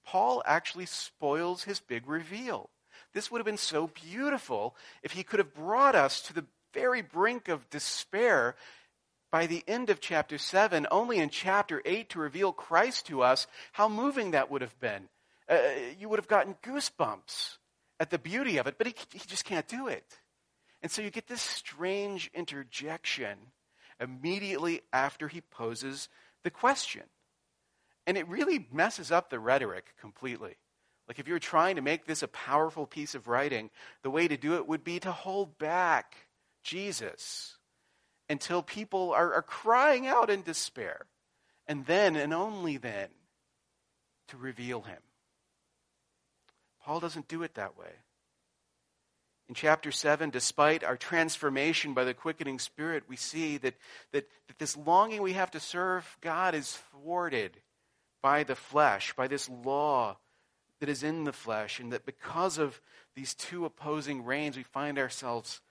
Paul 0.06 0.42
actually 0.46 0.86
spoils 0.86 1.64
his 1.64 1.80
big 1.80 2.08
reveal. 2.08 2.70
This 3.14 3.30
would 3.30 3.40
have 3.40 3.46
been 3.46 3.58
so 3.58 3.88
beautiful 3.88 4.76
if 5.02 5.12
he 5.12 5.24
could 5.24 5.40
have 5.40 5.54
brought 5.54 5.96
us 5.96 6.22
to 6.24 6.34
the 6.34 6.46
very 6.74 7.02
brink 7.02 7.48
of 7.48 7.70
despair 7.70 8.56
by 9.32 9.48
the 9.48 9.64
end 9.68 9.90
of 9.90 10.00
chapter 10.00 10.38
7, 10.38 10.88
only 10.92 11.20
in 11.20 11.30
chapter 11.30 11.82
8 11.86 12.10
to 12.10 12.20
reveal 12.20 12.52
Christ 12.52 13.08
to 13.08 13.22
us. 13.22 13.48
How 13.72 13.88
moving 13.88 14.32
that 14.32 14.52
would 14.52 14.62
have 14.62 14.80
been. 14.80 15.10
Uh, 15.50 15.58
you 16.00 16.10
would 16.10 16.20
have 16.20 16.28
gotten 16.28 16.56
goosebumps 16.64 17.58
at 18.00 18.10
the 18.10 18.20
beauty 18.20 18.58
of 18.58 18.68
it, 18.68 18.78
but 18.78 18.88
he, 18.88 18.96
he 19.12 19.20
just 19.20 19.46
can't 19.46 19.68
do 19.68 19.88
it. 19.88 20.20
And 20.82 20.92
so 20.92 21.02
you 21.02 21.10
get 21.10 21.28
this 21.28 21.42
strange 21.42 22.30
interjection 22.34 23.38
immediately 24.00 24.82
after 24.92 25.28
he 25.28 25.42
poses 25.42 26.10
the 26.44 26.50
question. 26.50 27.04
And 28.06 28.18
it 28.18 28.28
really 28.28 28.68
messes 28.72 29.12
up 29.12 29.30
the 29.30 29.40
rhetoric 29.40 29.94
completely. 30.00 30.58
Like 31.08 31.20
if 31.20 31.28
you're 31.28 31.40
trying 31.40 31.76
to 31.76 31.82
make 31.82 32.06
this 32.06 32.24
a 32.24 32.28
powerful 32.28 32.86
piece 32.86 33.16
of 33.16 33.28
writing, 33.28 33.70
the 34.04 34.10
way 34.10 34.28
to 34.28 34.38
do 34.38 34.56
it 34.56 34.68
would 34.68 34.84
be 34.84 35.00
to 35.00 35.12
hold 35.12 35.58
back 35.58 36.16
Jesus 36.64 37.58
until 38.30 38.62
people 38.62 39.12
are, 39.12 39.34
are 39.34 39.42
crying 39.42 40.08
out 40.08 40.30
in 40.30 40.42
despair. 40.42 41.06
And 41.68 41.86
then, 41.86 42.16
and 42.16 42.34
only 42.34 42.78
then, 42.78 43.08
to 44.30 44.38
reveal 44.38 44.82
him. 44.82 45.00
Paul 46.84 47.00
doesn't 47.00 47.28
do 47.28 47.44
it 47.44 47.56
that 47.56 47.78
way. 47.78 47.92
In 49.50 49.56
chapter 49.56 49.92
7, 49.92 50.30
despite 50.30 50.84
our 50.84 50.96
transformation 50.96 51.94
by 51.94 52.06
the 52.06 52.14
quickening 52.14 52.60
Spirit, 52.60 53.04
we 53.08 53.18
see 53.18 53.58
that, 53.58 53.76
that, 54.12 54.30
that 54.48 54.58
this 54.58 54.78
longing 54.78 55.22
we 55.22 55.34
have 55.34 55.52
to 55.52 55.60
serve 55.60 56.18
God 56.22 56.56
is 56.56 56.78
thwarted 56.92 57.58
by 58.22 58.44
the 58.44 58.56
flesh, 58.56 59.14
by 59.14 59.28
this 59.28 59.50
law 59.50 60.18
that 60.80 60.90
is 60.90 61.04
in 61.04 61.26
the 61.26 61.34
flesh, 61.34 61.80
and 61.80 61.92
that 61.92 62.06
because 62.06 62.58
of 62.58 62.82
these 63.16 63.34
two 63.34 63.66
opposing 63.66 64.24
reigns, 64.24 64.58
we 64.58 64.64
find 64.64 64.98
ourselves 64.98 65.62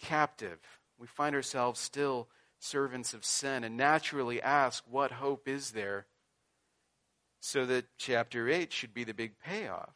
captive. 0.00 0.58
We 0.98 1.06
find 1.06 1.34
ourselves 1.34 1.78
still 1.80 2.28
servants 2.58 3.14
of 3.14 3.24
sin, 3.24 3.62
and 3.62 3.76
naturally 3.76 4.42
ask, 4.42 4.82
what 4.90 5.12
hope 5.12 5.46
is 5.46 5.70
there? 5.72 6.06
So 7.40 7.66
that 7.66 7.86
chapter 7.98 8.48
8 8.48 8.72
should 8.72 8.92
be 8.92 9.04
the 9.04 9.14
big 9.14 9.38
payoff. 9.38 9.94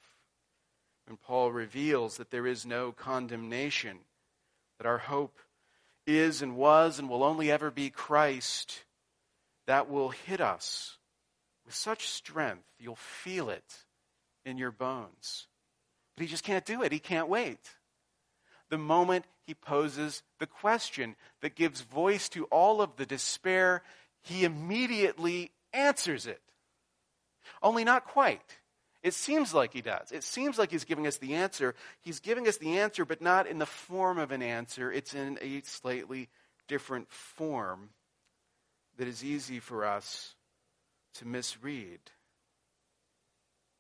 When 1.07 1.17
Paul 1.17 1.53
reveals 1.53 2.17
that 2.17 2.31
there 2.31 2.47
is 2.47 2.65
no 2.65 2.93
condemnation, 2.93 3.99
that 4.79 4.87
our 4.87 4.99
hope 4.99 5.39
is 6.07 6.43
and 6.43 6.57
was 6.57 6.99
and 6.99 7.09
will 7.09 7.23
only 7.23 7.51
ever 7.51 7.71
be 7.71 7.91
Christ, 7.91 8.85
that 9.67 9.89
will 9.89 10.11
hit 10.11 10.41
us 10.41 10.99
with 11.65 11.75
such 11.75 12.09
strength, 12.09 12.65
you'll 12.79 12.97
feel 12.97 13.51
it 13.51 13.85
in 14.45 14.59
your 14.59 14.73
bones. 14.73 15.47
But 16.17 16.23
he 16.23 16.29
just 16.29 16.45
can't 16.45 16.65
do 16.65 16.83
it. 16.83 16.93
He 16.93 16.99
can't 16.99 17.29
wait. 17.29 17.61
The 18.69 18.79
moment 18.79 19.25
he 19.47 19.55
poses 19.55 20.23
the 20.39 20.47
question 20.47 21.17
that 21.41 21.55
gives 21.55 21.83
voice 21.83 22.29
to 22.31 22.45
all 22.47 22.81
of 22.81 22.97
the 22.97 23.07
despair, 23.07 23.83
he 24.23 24.45
immediately 24.45 25.53
answers 25.73 26.27
it. 26.27 26.41
Only 27.63 27.85
not 27.85 28.05
quite. 28.05 28.59
It 29.03 29.15
seems 29.15 29.53
like 29.53 29.73
he 29.73 29.81
does. 29.81 30.13
It 30.13 30.23
seems 30.23 30.59
like 30.59 30.71
he's 30.71 30.85
giving 30.85 31.07
us 31.07 31.17
the 31.17 31.35
answer. 31.35 31.75
He's 32.03 32.21
giving 32.21 32.47
us 32.47 32.59
the 32.59 32.79
answer, 32.79 33.05
but 33.05 33.21
not 33.21 33.47
in 33.49 33.59
the 33.59 33.67
form 33.67 34.19
of 34.19 34.31
an 34.31 34.43
answer. 34.43 34.93
It's 34.93 35.15
in 35.15 35.39
a 35.43 35.63
slightly 35.63 36.29
different 36.69 37.11
form 37.11 37.91
that 38.99 39.09
is 39.09 39.25
easy 39.25 39.59
for 39.59 39.85
us 39.85 40.35
to 41.15 41.27
misread 41.27 42.01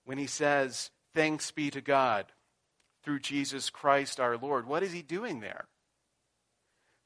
when 0.04 0.18
he 0.18 0.26
says, 0.26 0.90
Thanks 1.14 1.50
be 1.50 1.70
to 1.70 1.80
God 1.80 2.26
through 3.04 3.20
Jesus 3.20 3.70
Christ 3.70 4.18
our 4.18 4.36
Lord. 4.36 4.66
What 4.66 4.82
is 4.82 4.92
he 4.92 5.02
doing 5.02 5.40
there? 5.40 5.66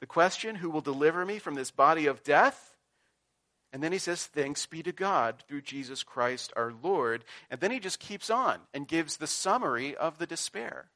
The 0.01 0.07
question, 0.07 0.57
Who 0.57 0.71
will 0.71 0.81
deliver 0.81 1.25
me 1.25 1.39
from 1.39 1.55
this 1.55 1.71
body 1.71 2.07
of 2.07 2.23
death? 2.23 2.76
And 3.77 3.83
then 3.83 3.93
he 3.93 3.99
says, 3.99 4.25
Thanks 4.25 4.65
be 4.65 4.83
to 4.85 4.91
God 4.91 5.45
through 5.47 5.61
Jesus 5.61 6.03
Christ 6.03 6.51
our 6.57 6.73
Lord. 6.83 7.27
And 7.51 7.61
then 7.61 7.71
he 7.71 7.79
just 7.79 8.01
keeps 8.01 8.31
on 8.31 8.61
and 8.73 8.89
gives 8.89 9.19
the 9.19 9.27
summary 9.27 9.95
of 9.95 10.17
the 10.17 10.27
despair. 10.27 10.87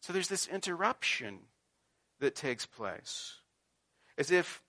So 0.00 0.14
there's 0.14 0.28
this 0.28 0.48
interruption 0.48 1.40
that 2.20 2.34
takes 2.34 2.64
place. 2.64 3.34
As 4.16 4.30
if, 4.30 4.62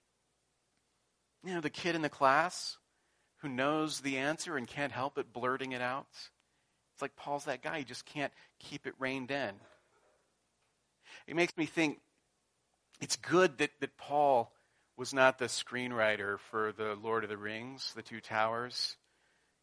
you 1.45 1.53
know, 1.53 1.61
the 1.61 1.69
kid 1.69 1.95
in 1.95 2.01
the 2.01 2.09
class 2.09 2.77
who 3.37 3.47
knows 3.47 4.01
the 4.01 4.17
answer 4.17 4.57
and 4.57 4.67
can't 4.67 4.91
help 4.91 5.15
but 5.15 5.31
blurting 5.31 5.71
it 5.71 5.81
out. 5.81 6.07
It's 6.93 7.01
like 7.01 7.15
Paul's 7.15 7.45
that 7.45 7.61
guy, 7.61 7.79
he 7.79 7.85
just 7.85 8.05
can't 8.05 8.33
keep 8.59 8.85
it 8.85 8.95
reined 8.99 9.31
in. 9.31 9.53
It 11.27 11.37
makes 11.37 11.55
me 11.55 11.65
think 11.65 12.01
it's 12.99 13.15
good 13.15 13.59
that, 13.59 13.71
that 13.79 13.95
Paul 13.95 14.51
was 14.97 15.13
not 15.13 15.39
the 15.39 15.45
screenwriter 15.45 16.39
for 16.51 16.71
the 16.71 16.95
Lord 17.01 17.23
of 17.23 17.29
the 17.29 17.37
Rings, 17.37 17.93
the 17.95 18.01
Two 18.01 18.21
Towers. 18.21 18.95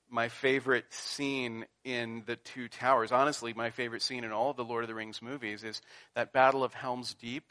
My 0.08 0.28
favorite 0.28 0.92
scene 0.92 1.66
in 1.84 2.25
the 2.26 2.37
Two 2.37 2.68
Towers, 2.68 3.12
honestly, 3.12 3.52
my 3.54 3.70
favorite 3.70 4.02
scene 4.02 4.25
in 4.25 4.32
all 4.32 4.50
of 4.50 4.56
the 4.56 4.64
Lord 4.64 4.82
of 4.82 4.88
the 4.88 4.94
Rings 4.94 5.22
movies 5.22 5.62
is 5.62 5.80
that 6.14 6.32
Battle 6.32 6.64
of 6.64 6.75
Helm's 6.75 7.14
Deep 7.14 7.44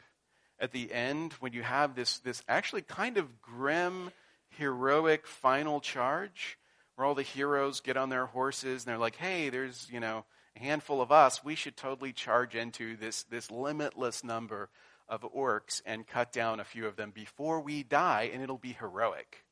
at 0.58 0.72
the 0.72 0.92
end 0.92 1.32
when 1.34 1.54
you 1.54 1.62
have 1.62 1.94
this, 1.94 2.18
this 2.18 2.42
actually 2.48 2.82
kind 2.82 3.16
of 3.16 3.40
grim 3.40 4.10
heroic 4.58 5.26
final 5.26 5.80
charge 5.80 6.58
where 6.94 7.06
all 7.06 7.14
the 7.14 7.22
heroes 7.22 7.80
get 7.80 7.96
on 7.96 8.10
their 8.10 8.26
horses 8.26 8.84
and 8.84 8.90
they're 8.90 8.98
like, 8.98 9.16
hey, 9.16 9.48
there's, 9.48 9.88
you 9.90 10.00
know, 10.00 10.26
a 10.54 10.60
handful 10.60 11.00
of 11.00 11.10
us. 11.10 11.42
We 11.42 11.54
should 11.54 11.78
totally 11.78 12.12
charge 12.12 12.54
into 12.54 12.96
this, 12.96 13.22
this 13.22 13.50
limitless 13.50 14.22
number 14.22 14.68
of 15.10 15.22
orcs 15.22 15.82
and 15.84 16.06
cut 16.06 16.32
down 16.32 16.60
a 16.60 16.64
few 16.64 16.86
of 16.86 16.96
them 16.96 17.10
before 17.10 17.60
we 17.60 17.82
die, 17.82 18.30
and 18.32 18.42
it'll 18.42 18.56
be 18.56 18.72
heroic. 18.72 19.44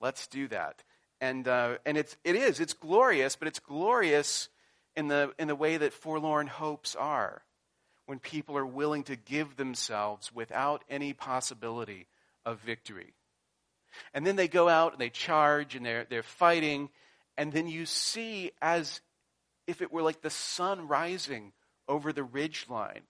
Let's 0.00 0.26
do 0.26 0.48
that. 0.48 0.82
And, 1.20 1.46
uh, 1.46 1.76
and 1.86 1.96
it's, 1.96 2.16
it 2.24 2.34
is, 2.34 2.58
it's 2.58 2.72
glorious, 2.72 3.36
but 3.36 3.46
it's 3.46 3.60
glorious 3.60 4.48
in 4.96 5.06
the, 5.06 5.32
in 5.38 5.46
the 5.46 5.54
way 5.54 5.76
that 5.76 5.92
forlorn 5.92 6.48
hopes 6.48 6.96
are 6.96 7.42
when 8.06 8.18
people 8.18 8.56
are 8.56 8.66
willing 8.66 9.04
to 9.04 9.14
give 9.14 9.56
themselves 9.56 10.34
without 10.34 10.82
any 10.90 11.12
possibility 11.12 12.08
of 12.44 12.58
victory. 12.60 13.14
And 14.12 14.26
then 14.26 14.36
they 14.36 14.48
go 14.48 14.68
out 14.68 14.92
and 14.92 15.00
they 15.00 15.10
charge 15.10 15.76
and 15.76 15.86
they're, 15.86 16.06
they're 16.08 16.22
fighting, 16.22 16.88
and 17.36 17.52
then 17.52 17.68
you 17.68 17.86
see 17.86 18.50
as 18.60 19.00
if 19.66 19.82
it 19.82 19.92
were 19.92 20.02
like 20.02 20.22
the 20.22 20.30
sun 20.30 20.88
rising 20.88 21.52
over 21.86 22.12
the 22.12 22.24
ridge 22.24 22.66
line, 22.68 23.02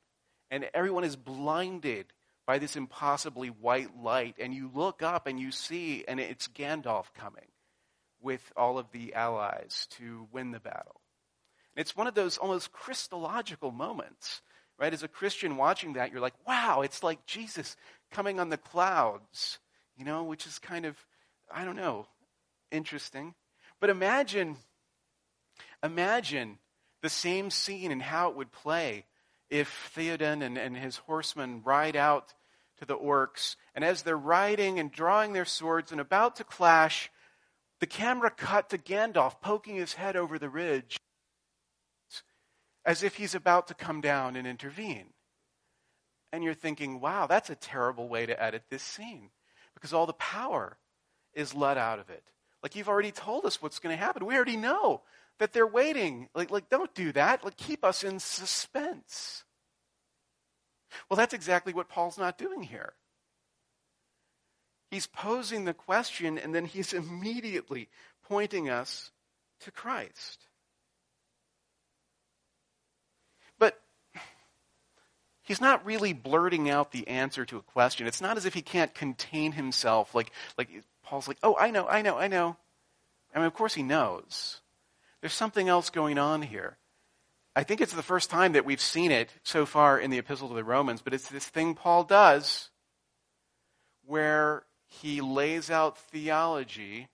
and 0.52 0.68
everyone 0.74 1.02
is 1.02 1.16
blinded 1.16 2.12
by 2.46 2.58
this 2.58 2.76
impossibly 2.76 3.48
white 3.48 3.96
light, 3.98 4.36
and 4.38 4.52
you 4.52 4.70
look 4.72 5.02
up 5.02 5.26
and 5.26 5.40
you 5.40 5.50
see, 5.50 6.04
and 6.06 6.20
it's 6.20 6.46
Gandalf 6.46 7.06
coming 7.14 7.48
with 8.20 8.52
all 8.54 8.78
of 8.78 8.92
the 8.92 9.14
allies 9.14 9.88
to 9.92 10.28
win 10.30 10.50
the 10.50 10.60
battle. 10.60 11.00
And 11.74 11.80
It's 11.80 11.96
one 11.96 12.06
of 12.06 12.14
those 12.14 12.36
almost 12.36 12.70
Christological 12.70 13.70
moments, 13.70 14.42
right? 14.78 14.92
As 14.92 15.02
a 15.02 15.08
Christian 15.08 15.56
watching 15.56 15.94
that, 15.94 16.12
you're 16.12 16.20
like, 16.20 16.34
wow, 16.46 16.82
it's 16.82 17.02
like 17.02 17.24
Jesus 17.24 17.74
coming 18.10 18.38
on 18.38 18.50
the 18.50 18.58
clouds, 18.58 19.58
you 19.96 20.04
know, 20.04 20.22
which 20.22 20.46
is 20.46 20.58
kind 20.58 20.84
of, 20.84 20.96
I 21.50 21.64
don't 21.64 21.76
know, 21.76 22.06
interesting. 22.70 23.34
But 23.80 23.88
imagine, 23.88 24.56
imagine 25.82 26.58
the 27.00 27.08
same 27.08 27.50
scene 27.50 27.90
and 27.90 28.02
how 28.02 28.28
it 28.28 28.36
would 28.36 28.52
play 28.52 29.06
if 29.52 29.92
Theoden 29.94 30.42
and, 30.42 30.56
and 30.56 30.74
his 30.74 30.96
horsemen 30.96 31.60
ride 31.62 31.94
out 31.94 32.32
to 32.78 32.86
the 32.86 32.96
orcs, 32.96 33.56
and 33.74 33.84
as 33.84 34.00
they're 34.00 34.16
riding 34.16 34.78
and 34.78 34.90
drawing 34.90 35.34
their 35.34 35.44
swords 35.44 35.92
and 35.92 36.00
about 36.00 36.36
to 36.36 36.44
clash, 36.44 37.10
the 37.78 37.86
camera 37.86 38.30
cut 38.30 38.70
to 38.70 38.78
Gandalf 38.78 39.42
poking 39.42 39.76
his 39.76 39.92
head 39.92 40.16
over 40.16 40.38
the 40.38 40.48
ridge 40.48 40.96
as 42.86 43.02
if 43.02 43.16
he's 43.16 43.34
about 43.34 43.68
to 43.68 43.74
come 43.74 44.00
down 44.00 44.36
and 44.36 44.46
intervene. 44.46 45.08
And 46.32 46.42
you're 46.42 46.54
thinking, 46.54 46.98
wow, 46.98 47.26
that's 47.26 47.50
a 47.50 47.54
terrible 47.54 48.08
way 48.08 48.24
to 48.24 48.42
edit 48.42 48.62
this 48.70 48.82
scene 48.82 49.28
because 49.74 49.92
all 49.92 50.06
the 50.06 50.14
power 50.14 50.78
is 51.34 51.54
let 51.54 51.76
out 51.76 51.98
of 51.98 52.08
it. 52.08 52.24
Like 52.62 52.74
you've 52.74 52.88
already 52.88 53.12
told 53.12 53.44
us 53.44 53.60
what's 53.60 53.80
going 53.80 53.94
to 53.94 54.02
happen. 54.02 54.24
We 54.24 54.34
already 54.34 54.56
know 54.56 55.02
that 55.38 55.52
they're 55.52 55.66
waiting. 55.66 56.28
Like, 56.34 56.50
like 56.50 56.68
don't 56.68 56.94
do 56.94 57.12
that. 57.12 57.44
Like 57.44 57.56
keep 57.56 57.84
us 57.84 58.04
in 58.04 58.18
suspense. 58.18 59.44
Well, 61.08 61.16
that's 61.16 61.34
exactly 61.34 61.72
what 61.72 61.88
Paul's 61.88 62.18
not 62.18 62.38
doing 62.38 62.62
here. 62.62 62.92
He's 64.90 65.06
posing 65.06 65.64
the 65.64 65.74
question 65.74 66.38
and 66.38 66.54
then 66.54 66.66
he's 66.66 66.92
immediately 66.92 67.88
pointing 68.24 68.68
us 68.68 69.10
to 69.60 69.70
Christ. 69.70 70.46
But 73.58 73.80
he's 75.42 75.60
not 75.60 75.84
really 75.84 76.12
blurting 76.12 76.68
out 76.70 76.92
the 76.92 77.08
answer 77.08 77.44
to 77.46 77.56
a 77.56 77.62
question. 77.62 78.06
It's 78.06 78.20
not 78.20 78.36
as 78.36 78.46
if 78.46 78.54
he 78.54 78.62
can't 78.62 78.94
contain 78.94 79.52
himself. 79.52 80.14
Like, 80.14 80.30
like 80.56 80.68
Paul's 81.02 81.28
like, 81.28 81.38
oh, 81.42 81.56
I 81.58 81.70
know, 81.70 81.86
I 81.86 82.02
know, 82.02 82.16
I 82.16 82.28
know. 82.28 82.56
I 83.34 83.38
mean, 83.38 83.46
of 83.46 83.54
course 83.54 83.74
he 83.74 83.82
knows. 83.82 84.61
There's 85.22 85.32
something 85.32 85.70
else 85.70 85.88
going 85.88 86.18
on 86.18 86.42
here. 86.42 86.76
I 87.56 87.62
think 87.62 87.80
it's 87.80 87.94
the 87.94 88.02
first 88.02 88.28
time 88.28 88.52
that 88.52 88.66
we've 88.66 88.80
seen 88.80 89.10
it 89.10 89.32
so 89.42 89.64
far 89.64 89.98
in 89.98 90.10
the 90.10 90.18
Epistle 90.18 90.48
to 90.48 90.54
the 90.54 90.64
Romans, 90.64 91.00
but 91.00 91.14
it's 91.14 91.28
this 91.28 91.46
thing 91.46 91.74
Paul 91.74 92.04
does 92.04 92.68
where 94.04 94.64
he 94.88 95.22
lays 95.22 95.70
out 95.70 95.96
theology, 95.96 97.08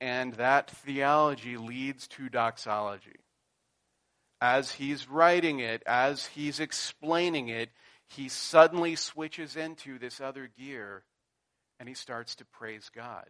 and 0.00 0.32
that 0.34 0.70
theology 0.70 1.58
leads 1.58 2.08
to 2.08 2.30
doxology 2.30 3.18
as 4.40 4.72
he's 4.72 5.08
writing 5.08 5.60
it, 5.60 5.82
as 5.86 6.26
he's 6.26 6.60
explaining 6.60 7.48
it, 7.48 7.70
he 8.06 8.28
suddenly 8.28 8.94
switches 8.94 9.56
into 9.56 9.98
this 9.98 10.20
other 10.20 10.48
gear 10.58 11.02
and 11.80 11.88
he 11.88 11.94
starts 11.94 12.34
to 12.36 12.44
praise 12.44 12.90
God. 12.94 13.26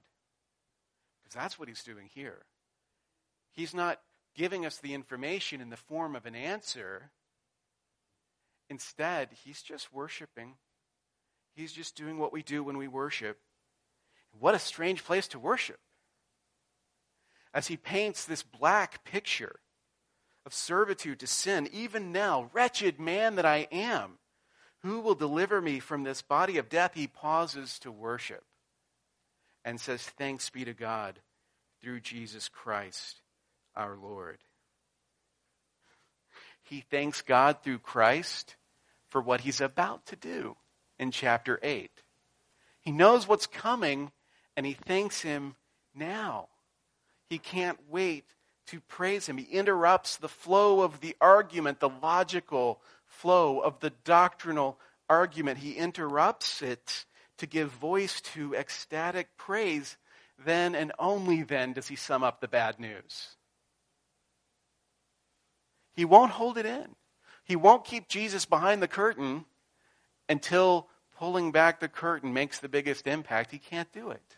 Because 1.22 1.34
that's 1.34 1.58
what 1.58 1.68
he's 1.68 1.82
doing 1.82 2.08
here. 2.14 2.42
He's 3.58 3.74
not 3.74 3.98
giving 4.36 4.64
us 4.64 4.78
the 4.78 4.94
information 4.94 5.60
in 5.60 5.68
the 5.68 5.76
form 5.76 6.14
of 6.14 6.26
an 6.26 6.36
answer. 6.36 7.10
Instead, 8.70 9.30
he's 9.42 9.62
just 9.62 9.92
worshiping. 9.92 10.54
He's 11.56 11.72
just 11.72 11.96
doing 11.96 12.18
what 12.18 12.32
we 12.32 12.44
do 12.44 12.62
when 12.62 12.78
we 12.78 12.86
worship. 12.86 13.40
What 14.38 14.54
a 14.54 14.60
strange 14.60 15.02
place 15.02 15.26
to 15.28 15.40
worship. 15.40 15.80
As 17.52 17.66
he 17.66 17.76
paints 17.76 18.24
this 18.24 18.44
black 18.44 19.02
picture 19.02 19.58
of 20.46 20.54
servitude 20.54 21.18
to 21.18 21.26
sin, 21.26 21.68
even 21.72 22.12
now, 22.12 22.50
wretched 22.52 23.00
man 23.00 23.34
that 23.34 23.44
I 23.44 23.66
am, 23.72 24.20
who 24.84 25.00
will 25.00 25.16
deliver 25.16 25.60
me 25.60 25.80
from 25.80 26.04
this 26.04 26.22
body 26.22 26.58
of 26.58 26.68
death? 26.68 26.92
He 26.94 27.08
pauses 27.08 27.80
to 27.80 27.90
worship 27.90 28.44
and 29.64 29.80
says, 29.80 30.02
Thanks 30.02 30.48
be 30.48 30.64
to 30.64 30.74
God 30.74 31.18
through 31.82 32.02
Jesus 32.02 32.48
Christ 32.48 33.20
our 33.78 33.96
Lord. 33.96 34.38
He 36.62 36.84
thanks 36.90 37.22
God 37.22 37.62
through 37.62 37.78
Christ 37.78 38.56
for 39.08 39.22
what 39.22 39.40
he's 39.40 39.62
about 39.62 40.04
to 40.06 40.16
do 40.16 40.56
in 40.98 41.10
chapter 41.10 41.58
8. 41.62 41.90
He 42.80 42.92
knows 42.92 43.26
what's 43.26 43.46
coming 43.46 44.12
and 44.56 44.66
he 44.66 44.74
thanks 44.74 45.22
him 45.22 45.54
now. 45.94 46.48
He 47.30 47.38
can't 47.38 47.78
wait 47.88 48.24
to 48.66 48.80
praise 48.80 49.26
him. 49.26 49.38
He 49.38 49.44
interrupts 49.44 50.16
the 50.16 50.28
flow 50.28 50.82
of 50.82 51.00
the 51.00 51.16
argument, 51.20 51.80
the 51.80 51.88
logical 51.88 52.80
flow 53.06 53.60
of 53.60 53.80
the 53.80 53.90
doctrinal 54.04 54.78
argument. 55.08 55.58
He 55.58 55.72
interrupts 55.72 56.60
it 56.60 57.06
to 57.38 57.46
give 57.46 57.70
voice 57.70 58.20
to 58.20 58.54
ecstatic 58.54 59.28
praise. 59.38 59.96
Then 60.44 60.74
and 60.74 60.92
only 60.98 61.42
then 61.42 61.72
does 61.72 61.88
he 61.88 61.96
sum 61.96 62.22
up 62.22 62.40
the 62.40 62.48
bad 62.48 62.78
news. 62.78 63.36
He 65.98 66.04
won't 66.04 66.30
hold 66.30 66.58
it 66.58 66.64
in. 66.64 66.94
He 67.42 67.56
won't 67.56 67.84
keep 67.84 68.06
Jesus 68.06 68.44
behind 68.44 68.80
the 68.80 68.86
curtain 68.86 69.46
until 70.28 70.86
pulling 71.16 71.50
back 71.50 71.80
the 71.80 71.88
curtain 71.88 72.32
makes 72.32 72.60
the 72.60 72.68
biggest 72.68 73.08
impact. 73.08 73.50
He 73.50 73.58
can't 73.58 73.90
do 73.90 74.10
it. 74.10 74.36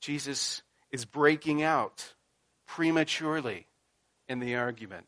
Jesus 0.00 0.64
is 0.90 1.04
breaking 1.04 1.62
out 1.62 2.14
prematurely 2.66 3.68
in 4.28 4.40
the 4.40 4.56
argument. 4.56 5.06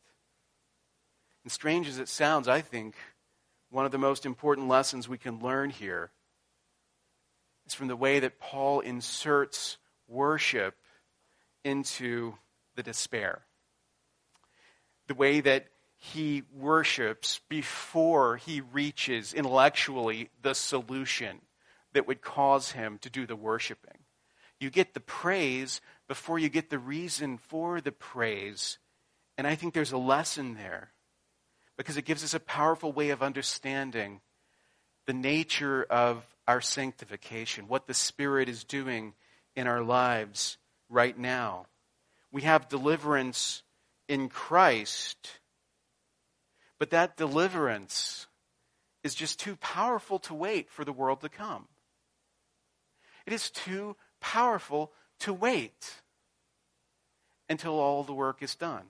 And 1.43 1.51
strange 1.51 1.89
as 1.89 1.99
it 1.99 2.09
sounds, 2.09 2.47
I 2.47 2.61
think 2.61 2.95
one 3.69 3.85
of 3.85 3.91
the 3.91 3.99
most 3.99 4.25
important 4.25 4.69
lessons 4.69 5.09
we 5.09 5.19
can 5.19 5.41
learn 5.41 5.71
here 5.71 6.13
is 7.67 7.75
from 7.75 7.89
the 7.89 7.97
way 7.97 8.21
that 8.21 8.39
Paul 8.39 8.79
inserts 8.79 9.77
worship 10.07 10.77
into 11.65 12.35
the 12.77 12.85
despair. 12.85 13.43
The 15.09 15.15
way 15.15 15.41
that 15.41 15.67
he 15.97 16.45
worships 16.55 17.41
before 17.49 18.37
he 18.37 18.61
reaches 18.61 19.35
intellectually 19.35 20.31
the 20.41 20.55
solution 20.55 21.41
that 21.93 22.07
would 22.07 22.23
cause 22.23 22.71
him 22.73 22.99
to 22.99 23.11
do 23.11 23.27
the 23.27 23.37
worshiping. 23.37 23.99
You 24.61 24.71
get 24.71 24.95
the 24.95 25.01
praise 25.01 25.81
before 26.07 26.39
you 26.39 26.49
get 26.49 26.71
the 26.71 26.79
reason 26.79 27.39
for 27.39 27.81
the 27.81 27.93
praise. 27.93 28.79
And 29.37 29.47
I 29.47 29.57
think 29.57 29.75
there's 29.75 29.93
a 29.93 29.99
lesson 29.99 30.55
there 30.55 30.93
because 31.77 31.97
it 31.97 32.05
gives 32.05 32.23
us 32.23 32.35
a 32.35 32.41
powerful 32.41 32.93
way 32.93 33.11
of 33.11 33.23
understanding 33.23 34.21
the 35.07 35.13
nature 35.13 35.85
of 35.85 36.25
our 36.47 36.61
sanctification, 36.61 37.69
what 37.69 37.87
the 37.87 37.95
Spirit 37.95 38.49
is 38.49 38.65
doing 38.65 39.15
in 39.57 39.67
our 39.67 39.83
lives 39.83 40.59
right 40.89 41.17
now. 41.17 41.67
We 42.31 42.43
have 42.43 42.69
deliverance 42.69 43.63
in 44.09 44.29
Christ, 44.29 45.39
but 46.79 46.91
that 46.91 47.17
deliverance 47.17 48.27
is 49.03 49.15
just 49.15 49.39
too 49.39 49.57
powerful 49.57 50.19
to 50.21 50.35
wait 50.35 50.71
for 50.71 50.85
the 50.85 50.93
world 50.93 51.21
to 51.21 51.29
come. 51.29 51.67
It 53.27 53.33
is 53.33 53.51
too 53.51 53.97
powerful 54.21 54.93
to 55.21 55.33
wait 55.33 55.95
until 57.49 57.79
all 57.79 58.03
the 58.03 58.15
work 58.15 58.43
is 58.43 58.55
done. 58.55 58.85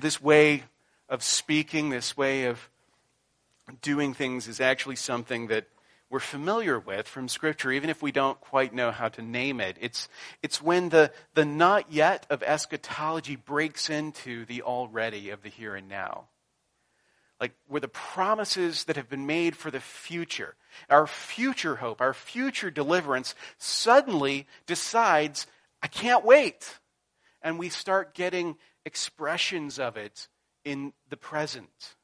this 0.00 0.22
way 0.22 0.64
of 1.08 1.22
speaking, 1.22 1.90
this 1.90 2.16
way 2.16 2.46
of 2.46 2.70
doing 3.82 4.14
things 4.14 4.48
is 4.48 4.60
actually 4.60 4.96
something 4.96 5.48
that 5.48 5.66
we're 6.12 6.20
familiar 6.20 6.78
with 6.78 7.08
from 7.08 7.26
Scripture, 7.26 7.72
even 7.72 7.88
if 7.88 8.02
we 8.02 8.12
don't 8.12 8.38
quite 8.38 8.74
know 8.74 8.90
how 8.90 9.08
to 9.08 9.22
name 9.22 9.62
it. 9.62 9.78
It's, 9.80 10.10
it's 10.42 10.60
when 10.60 10.90
the, 10.90 11.10
the 11.32 11.46
not 11.46 11.90
yet 11.90 12.26
of 12.28 12.42
eschatology 12.42 13.34
breaks 13.34 13.88
into 13.88 14.44
the 14.44 14.60
already 14.60 15.30
of 15.30 15.42
the 15.42 15.48
here 15.48 15.74
and 15.74 15.88
now. 15.88 16.28
like 17.42 17.52
where 17.66 17.80
the 17.80 17.88
promises 17.88 18.84
that 18.84 18.94
have 18.94 19.08
been 19.08 19.26
made 19.26 19.56
for 19.56 19.72
the 19.72 19.80
future, 19.80 20.54
our 20.88 21.08
future 21.08 21.74
hope, 21.74 22.00
our 22.00 22.14
future 22.14 22.70
deliverance 22.70 23.34
suddenly 23.58 24.46
decides, 24.64 25.48
I 25.82 25.88
can't 25.88 26.24
wait. 26.24 26.78
And 27.42 27.58
we 27.58 27.68
start 27.68 28.14
getting 28.14 28.58
expressions 28.84 29.80
of 29.80 29.96
it 29.96 30.28
in 30.64 30.92
the 31.10 31.16
present. 31.16 31.96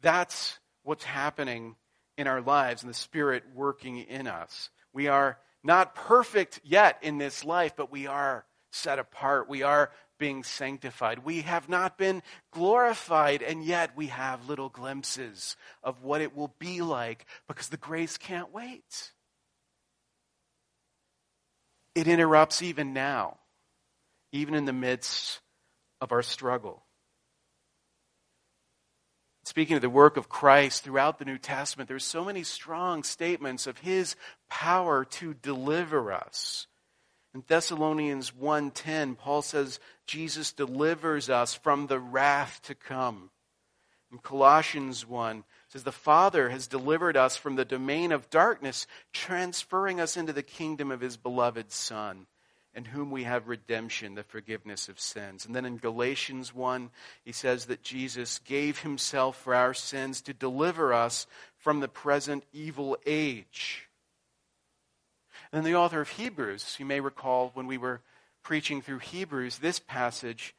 That's 0.00 0.58
what's 0.82 1.04
happening 1.04 1.76
in 2.16 2.26
our 2.26 2.40
lives 2.40 2.82
and 2.82 2.90
the 2.90 2.94
Spirit 2.94 3.44
working 3.54 3.98
in 3.98 4.26
us. 4.26 4.70
We 4.92 5.08
are 5.08 5.38
not 5.62 5.94
perfect 5.94 6.60
yet 6.62 6.98
in 7.02 7.18
this 7.18 7.44
life, 7.44 7.74
but 7.76 7.90
we 7.90 8.06
are 8.06 8.44
set 8.70 8.98
apart. 8.98 9.48
We 9.48 9.62
are 9.62 9.90
being 10.18 10.44
sanctified. 10.44 11.24
We 11.24 11.42
have 11.42 11.68
not 11.68 11.98
been 11.98 12.22
glorified, 12.52 13.42
and 13.42 13.64
yet 13.64 13.96
we 13.96 14.08
have 14.08 14.48
little 14.48 14.68
glimpses 14.68 15.56
of 15.82 16.02
what 16.02 16.20
it 16.20 16.36
will 16.36 16.54
be 16.58 16.82
like 16.82 17.26
because 17.48 17.68
the 17.68 17.76
grace 17.76 18.16
can't 18.16 18.52
wait. 18.52 19.12
It 21.94 22.08
interrupts 22.08 22.62
even 22.62 22.92
now, 22.92 23.38
even 24.32 24.54
in 24.54 24.64
the 24.64 24.72
midst 24.72 25.40
of 26.00 26.12
our 26.12 26.22
struggle. 26.22 26.83
Speaking 29.44 29.76
of 29.76 29.82
the 29.82 29.90
work 29.90 30.16
of 30.16 30.28
Christ 30.28 30.82
throughout 30.82 31.18
the 31.18 31.26
New 31.26 31.36
Testament, 31.36 31.88
there's 31.88 32.04
so 32.04 32.24
many 32.24 32.42
strong 32.42 33.02
statements 33.02 33.66
of 33.66 33.78
his 33.78 34.16
power 34.48 35.04
to 35.04 35.34
deliver 35.34 36.12
us. 36.12 36.66
In 37.34 37.44
Thessalonians 37.46 38.32
1:10, 38.32 39.16
Paul 39.16 39.42
says 39.42 39.80
Jesus 40.06 40.52
delivers 40.52 41.28
us 41.28 41.54
from 41.54 41.86
the 41.86 42.00
wrath 42.00 42.62
to 42.62 42.74
come. 42.74 43.30
In 44.10 44.18
Colossians 44.18 45.04
1, 45.04 45.44
says 45.68 45.82
the 45.82 45.92
Father 45.92 46.48
has 46.48 46.66
delivered 46.66 47.16
us 47.16 47.36
from 47.36 47.56
the 47.56 47.64
domain 47.64 48.12
of 48.12 48.30
darkness, 48.30 48.86
transferring 49.12 50.00
us 50.00 50.16
into 50.16 50.32
the 50.32 50.42
kingdom 50.42 50.90
of 50.90 51.00
his 51.00 51.16
beloved 51.16 51.70
Son 51.70 52.26
in 52.74 52.86
whom 52.86 53.10
we 53.10 53.24
have 53.24 53.48
redemption, 53.48 54.14
the 54.14 54.22
forgiveness 54.22 54.88
of 54.88 54.98
sins. 54.98 55.46
And 55.46 55.54
then 55.54 55.64
in 55.64 55.76
Galatians 55.76 56.54
1, 56.54 56.90
he 57.24 57.32
says 57.32 57.66
that 57.66 57.82
Jesus 57.82 58.38
gave 58.40 58.80
himself 58.80 59.36
for 59.36 59.54
our 59.54 59.74
sins 59.74 60.20
to 60.22 60.32
deliver 60.34 60.92
us 60.92 61.26
from 61.56 61.80
the 61.80 61.88
present 61.88 62.44
evil 62.52 62.96
age. 63.06 63.88
And 65.52 65.64
the 65.64 65.76
author 65.76 66.00
of 66.00 66.10
Hebrews, 66.10 66.76
you 66.78 66.84
may 66.84 67.00
recall 67.00 67.50
when 67.54 67.66
we 67.66 67.78
were 67.78 68.00
preaching 68.42 68.82
through 68.82 68.98
Hebrews, 68.98 69.58
this 69.58 69.78
passage 69.78 70.54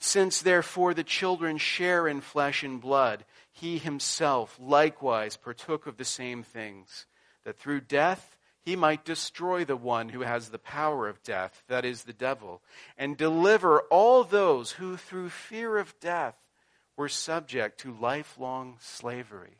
since 0.00 0.42
therefore 0.42 0.94
the 0.94 1.04
children 1.04 1.58
share 1.58 2.06
in 2.06 2.20
flesh 2.20 2.62
and 2.62 2.80
blood, 2.80 3.24
he 3.50 3.78
himself 3.78 4.56
likewise 4.60 5.36
partook 5.36 5.86
of 5.86 5.96
the 5.96 6.04
same 6.04 6.42
things, 6.42 7.06
that 7.44 7.58
through 7.58 7.80
death 7.80 8.36
he 8.68 8.76
might 8.76 9.02
destroy 9.02 9.64
the 9.64 9.76
one 9.76 10.10
who 10.10 10.20
has 10.20 10.50
the 10.50 10.58
power 10.58 11.08
of 11.08 11.22
death, 11.22 11.62
that 11.68 11.86
is, 11.86 12.02
the 12.02 12.12
devil, 12.12 12.60
and 12.98 13.16
deliver 13.16 13.80
all 13.84 14.22
those 14.22 14.72
who 14.72 14.94
through 14.94 15.30
fear 15.30 15.78
of 15.78 15.98
death 16.00 16.34
were 16.94 17.08
subject 17.08 17.80
to 17.80 17.96
lifelong 17.98 18.76
slavery. 18.78 19.56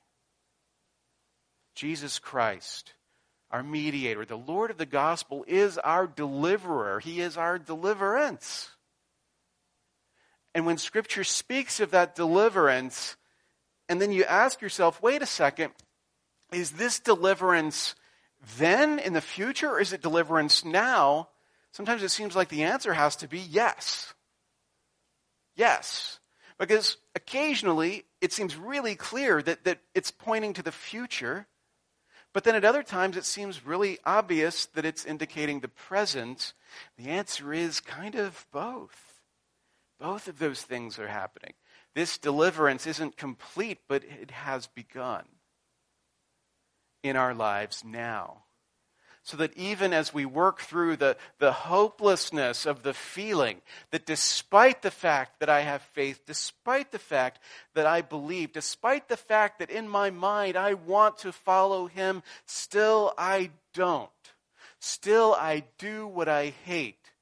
Jesus 1.74 2.18
Christ, 2.18 2.92
our 3.50 3.62
mediator, 3.62 4.26
the 4.26 4.36
Lord 4.36 4.70
of 4.70 4.76
the 4.76 4.84
gospel, 4.84 5.42
is 5.48 5.78
our 5.78 6.06
deliverer. 6.06 7.00
He 7.00 7.22
is 7.22 7.38
our 7.38 7.58
deliverance. 7.58 8.72
And 10.54 10.66
when 10.66 10.76
Scripture 10.76 11.24
speaks 11.24 11.80
of 11.80 11.92
that 11.92 12.14
deliverance, 12.14 13.16
and 13.88 14.02
then 14.02 14.12
you 14.12 14.24
ask 14.24 14.60
yourself, 14.60 15.00
wait 15.00 15.22
a 15.22 15.26
second, 15.26 15.72
is 16.52 16.72
this 16.72 17.00
deliverance 17.00 17.94
then 18.58 18.98
in 18.98 19.12
the 19.12 19.20
future, 19.20 19.70
or 19.70 19.80
is 19.80 19.92
it 19.92 20.02
deliverance 20.02 20.64
now? 20.64 21.28
Sometimes 21.72 22.02
it 22.02 22.10
seems 22.10 22.36
like 22.36 22.48
the 22.48 22.64
answer 22.64 22.92
has 22.92 23.16
to 23.16 23.28
be 23.28 23.40
yes. 23.40 24.14
Yes. 25.56 26.18
Because 26.58 26.96
occasionally 27.14 28.04
it 28.20 28.32
seems 28.32 28.56
really 28.56 28.94
clear 28.94 29.42
that, 29.42 29.64
that 29.64 29.80
it's 29.94 30.10
pointing 30.10 30.54
to 30.54 30.62
the 30.62 30.72
future, 30.72 31.46
but 32.32 32.44
then 32.44 32.54
at 32.54 32.64
other 32.64 32.82
times 32.82 33.16
it 33.16 33.24
seems 33.24 33.66
really 33.66 33.98
obvious 34.04 34.66
that 34.66 34.84
it's 34.84 35.04
indicating 35.04 35.60
the 35.60 35.68
present. 35.68 36.52
The 36.96 37.10
answer 37.10 37.52
is 37.52 37.80
kind 37.80 38.14
of 38.14 38.46
both. 38.52 39.20
Both 40.00 40.28
of 40.28 40.38
those 40.38 40.62
things 40.62 40.98
are 40.98 41.08
happening. 41.08 41.54
This 41.94 42.18
deliverance 42.18 42.86
isn't 42.86 43.16
complete, 43.16 43.78
but 43.88 44.04
it 44.04 44.30
has 44.30 44.68
begun 44.68 45.24
in 47.02 47.16
our 47.16 47.34
lives 47.34 47.84
now. 47.84 48.44
So 49.22 49.36
that 49.36 49.54
even 49.58 49.92
as 49.92 50.14
we 50.14 50.24
work 50.24 50.60
through 50.60 50.96
the, 50.96 51.16
the 51.38 51.52
hopelessness 51.52 52.64
of 52.64 52.82
the 52.82 52.94
feeling 52.94 53.60
that 53.90 54.06
despite 54.06 54.80
the 54.80 54.90
fact 54.90 55.40
that 55.40 55.50
I 55.50 55.60
have 55.60 55.82
faith, 55.82 56.22
despite 56.26 56.92
the 56.92 56.98
fact 56.98 57.40
that 57.74 57.84
I 57.84 58.00
believe, 58.00 58.52
despite 58.52 59.08
the 59.08 59.18
fact 59.18 59.58
that 59.58 59.70
in 59.70 59.86
my 59.86 60.08
mind 60.08 60.56
I 60.56 60.74
want 60.74 61.18
to 61.18 61.32
follow 61.32 61.88
him, 61.88 62.22
still 62.46 63.12
I 63.18 63.50
don't. 63.74 64.10
Still 64.80 65.34
I 65.34 65.64
do 65.76 66.06
what 66.06 66.28
I 66.28 66.54
hate. 66.64 67.12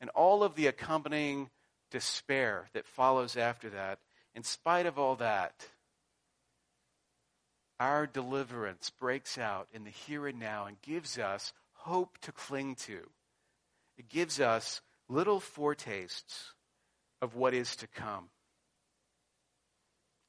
And 0.00 0.08
all 0.10 0.42
of 0.42 0.54
the 0.54 0.68
accompanying 0.68 1.50
despair 1.90 2.68
that 2.72 2.86
follows 2.86 3.36
after 3.36 3.70
that, 3.70 3.98
in 4.34 4.42
spite 4.42 4.86
of 4.86 4.98
all 4.98 5.16
that, 5.16 5.68
our 7.78 8.06
deliverance 8.06 8.90
breaks 8.98 9.38
out 9.38 9.68
in 9.72 9.84
the 9.84 9.90
here 9.90 10.26
and 10.26 10.38
now 10.38 10.66
and 10.66 10.80
gives 10.82 11.18
us 11.18 11.52
hope 11.72 12.18
to 12.22 12.32
cling 12.32 12.74
to. 12.74 12.98
It 13.98 14.08
gives 14.08 14.40
us 14.40 14.80
little 15.08 15.40
foretastes 15.40 16.52
of 17.22 17.34
what 17.34 17.54
is 17.54 17.76
to 17.76 17.86
come. 17.86 18.28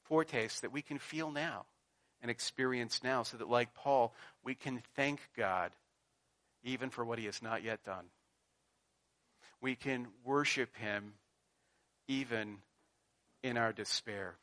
Foretastes 0.04 0.60
that 0.60 0.72
we 0.72 0.82
can 0.82 0.98
feel 0.98 1.30
now 1.30 1.66
and 2.20 2.30
experience 2.30 3.02
now, 3.04 3.22
so 3.22 3.36
that, 3.36 3.48
like 3.48 3.74
Paul, 3.74 4.12
we 4.42 4.54
can 4.54 4.82
thank 4.96 5.20
God 5.36 5.70
even 6.64 6.90
for 6.90 7.04
what 7.04 7.18
he 7.18 7.26
has 7.26 7.42
not 7.42 7.62
yet 7.62 7.84
done. 7.84 8.06
We 9.60 9.76
can 9.76 10.08
worship 10.24 10.76
him 10.76 11.12
even 12.08 12.58
in 13.42 13.56
our 13.56 13.72
despair. 13.72 14.36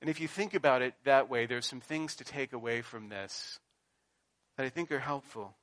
And 0.00 0.10
if 0.10 0.20
you 0.20 0.28
think 0.28 0.54
about 0.54 0.82
it 0.82 0.94
that 1.04 1.30
way, 1.30 1.46
there's 1.46 1.66
some 1.66 1.80
things 1.80 2.16
to 2.16 2.24
take 2.24 2.52
away 2.52 2.82
from 2.82 3.08
this 3.08 3.58
that 4.56 4.66
I 4.66 4.68
think 4.68 4.92
are 4.92 4.98
helpful. 4.98 5.54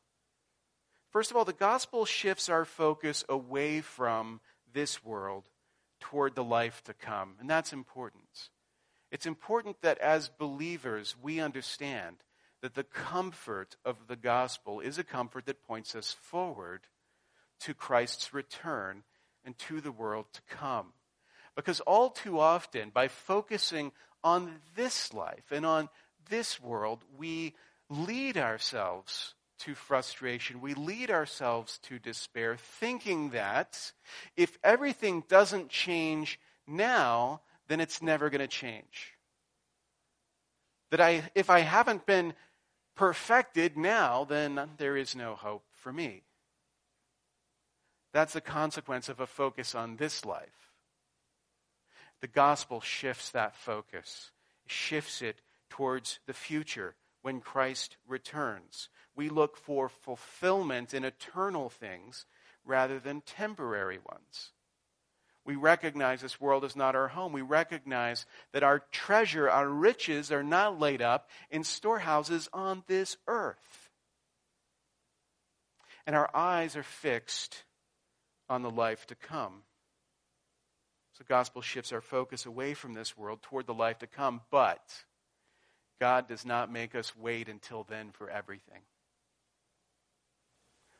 First 1.11 1.31
of 1.31 1.37
all, 1.37 1.45
the 1.45 1.53
gospel 1.53 2.05
shifts 2.05 2.49
our 2.49 2.65
focus 2.65 3.23
away 3.27 3.81
from 3.81 4.41
this 4.73 5.03
world 5.03 5.45
toward 5.99 6.35
the 6.35 6.43
life 6.43 6.83
to 6.85 6.93
come, 6.93 7.35
and 7.39 7.49
that's 7.49 7.73
important. 7.73 8.49
It's 9.11 9.25
important 9.25 9.81
that 9.81 9.97
as 9.97 10.29
believers 10.29 11.15
we 11.21 11.39
understand 11.39 12.17
that 12.61 12.75
the 12.75 12.83
comfort 12.83 13.75
of 13.83 14.07
the 14.07 14.15
gospel 14.15 14.79
is 14.79 14.97
a 14.97 15.03
comfort 15.03 15.45
that 15.45 15.65
points 15.65 15.95
us 15.95 16.15
forward 16.21 16.81
to 17.61 17.73
Christ's 17.73 18.33
return 18.33 19.03
and 19.43 19.57
to 19.59 19.81
the 19.81 19.91
world 19.91 20.25
to 20.33 20.41
come. 20.49 20.93
Because 21.59 21.81
all 21.81 22.09
too 22.09 22.39
often, 22.39 22.89
by 22.89 23.09
focusing 23.09 23.91
on 24.23 24.61
this 24.77 25.13
life 25.13 25.51
and 25.51 25.65
on 25.65 25.89
this 26.29 26.57
world, 26.57 27.03
we 27.17 27.53
lead 27.89 28.37
ourselves 28.37 29.35
to 29.59 29.75
frustration. 29.75 30.61
We 30.61 30.73
lead 30.73 31.11
ourselves 31.11 31.77
to 31.79 31.99
despair, 31.99 32.55
thinking 32.55 33.31
that 33.31 33.91
if 34.37 34.57
everything 34.63 35.25
doesn't 35.27 35.67
change 35.67 36.39
now, 36.65 37.41
then 37.67 37.81
it's 37.81 38.01
never 38.01 38.29
going 38.29 38.39
to 38.39 38.47
change. 38.47 39.15
That 40.91 41.01
I, 41.01 41.29
if 41.35 41.49
I 41.49 41.59
haven't 41.59 42.05
been 42.05 42.35
perfected 42.95 43.75
now, 43.75 44.23
then 44.23 44.61
there 44.77 44.95
is 44.95 45.13
no 45.13 45.35
hope 45.35 45.65
for 45.73 45.91
me. 45.91 46.23
That's 48.13 48.31
the 48.31 48.39
consequence 48.39 49.09
of 49.09 49.19
a 49.19 49.27
focus 49.27 49.75
on 49.75 49.97
this 49.97 50.23
life 50.23 50.68
the 52.21 52.27
gospel 52.27 52.81
shifts 52.81 53.31
that 53.31 53.55
focus, 53.55 54.31
shifts 54.65 55.21
it 55.21 55.41
towards 55.69 56.19
the 56.25 56.33
future 56.33 56.95
when 57.21 57.41
Christ 57.41 57.97
returns. 58.07 58.89
We 59.15 59.29
look 59.29 59.57
for 59.57 59.89
fulfillment 59.89 60.93
in 60.93 61.03
eternal 61.03 61.69
things 61.69 62.25
rather 62.65 62.99
than 62.99 63.21
temporary 63.21 63.97
ones. 63.97 64.51
We 65.45 65.55
recognize 65.55 66.21
this 66.21 66.39
world 66.39 66.63
is 66.63 66.75
not 66.75 66.95
our 66.95 67.07
home. 67.07 67.33
We 67.33 67.41
recognize 67.41 68.25
that 68.53 68.63
our 68.63 68.83
treasure, 68.91 69.49
our 69.49 69.67
riches 69.67 70.31
are 70.31 70.43
not 70.43 70.79
laid 70.79 71.01
up 71.01 71.29
in 71.49 71.63
storehouses 71.63 72.47
on 72.53 72.83
this 72.87 73.17
earth. 73.27 73.89
And 76.05 76.15
our 76.15 76.29
eyes 76.35 76.75
are 76.75 76.83
fixed 76.83 77.63
on 78.47 78.61
the 78.61 78.69
life 78.69 79.07
to 79.07 79.15
come. 79.15 79.63
So 81.19 81.25
the 81.25 81.33
gospel 81.33 81.61
shifts 81.61 81.91
our 81.91 82.01
focus 82.01 82.45
away 82.45 82.73
from 82.73 82.93
this 82.93 83.17
world 83.17 83.41
toward 83.41 83.67
the 83.67 83.73
life 83.73 83.99
to 83.99 84.07
come, 84.07 84.39
but 84.49 84.81
God 85.99 86.29
does 86.29 86.45
not 86.45 86.71
make 86.71 86.95
us 86.95 87.13
wait 87.15 87.49
until 87.49 87.83
then 87.83 88.11
for 88.11 88.29
everything. 88.29 88.81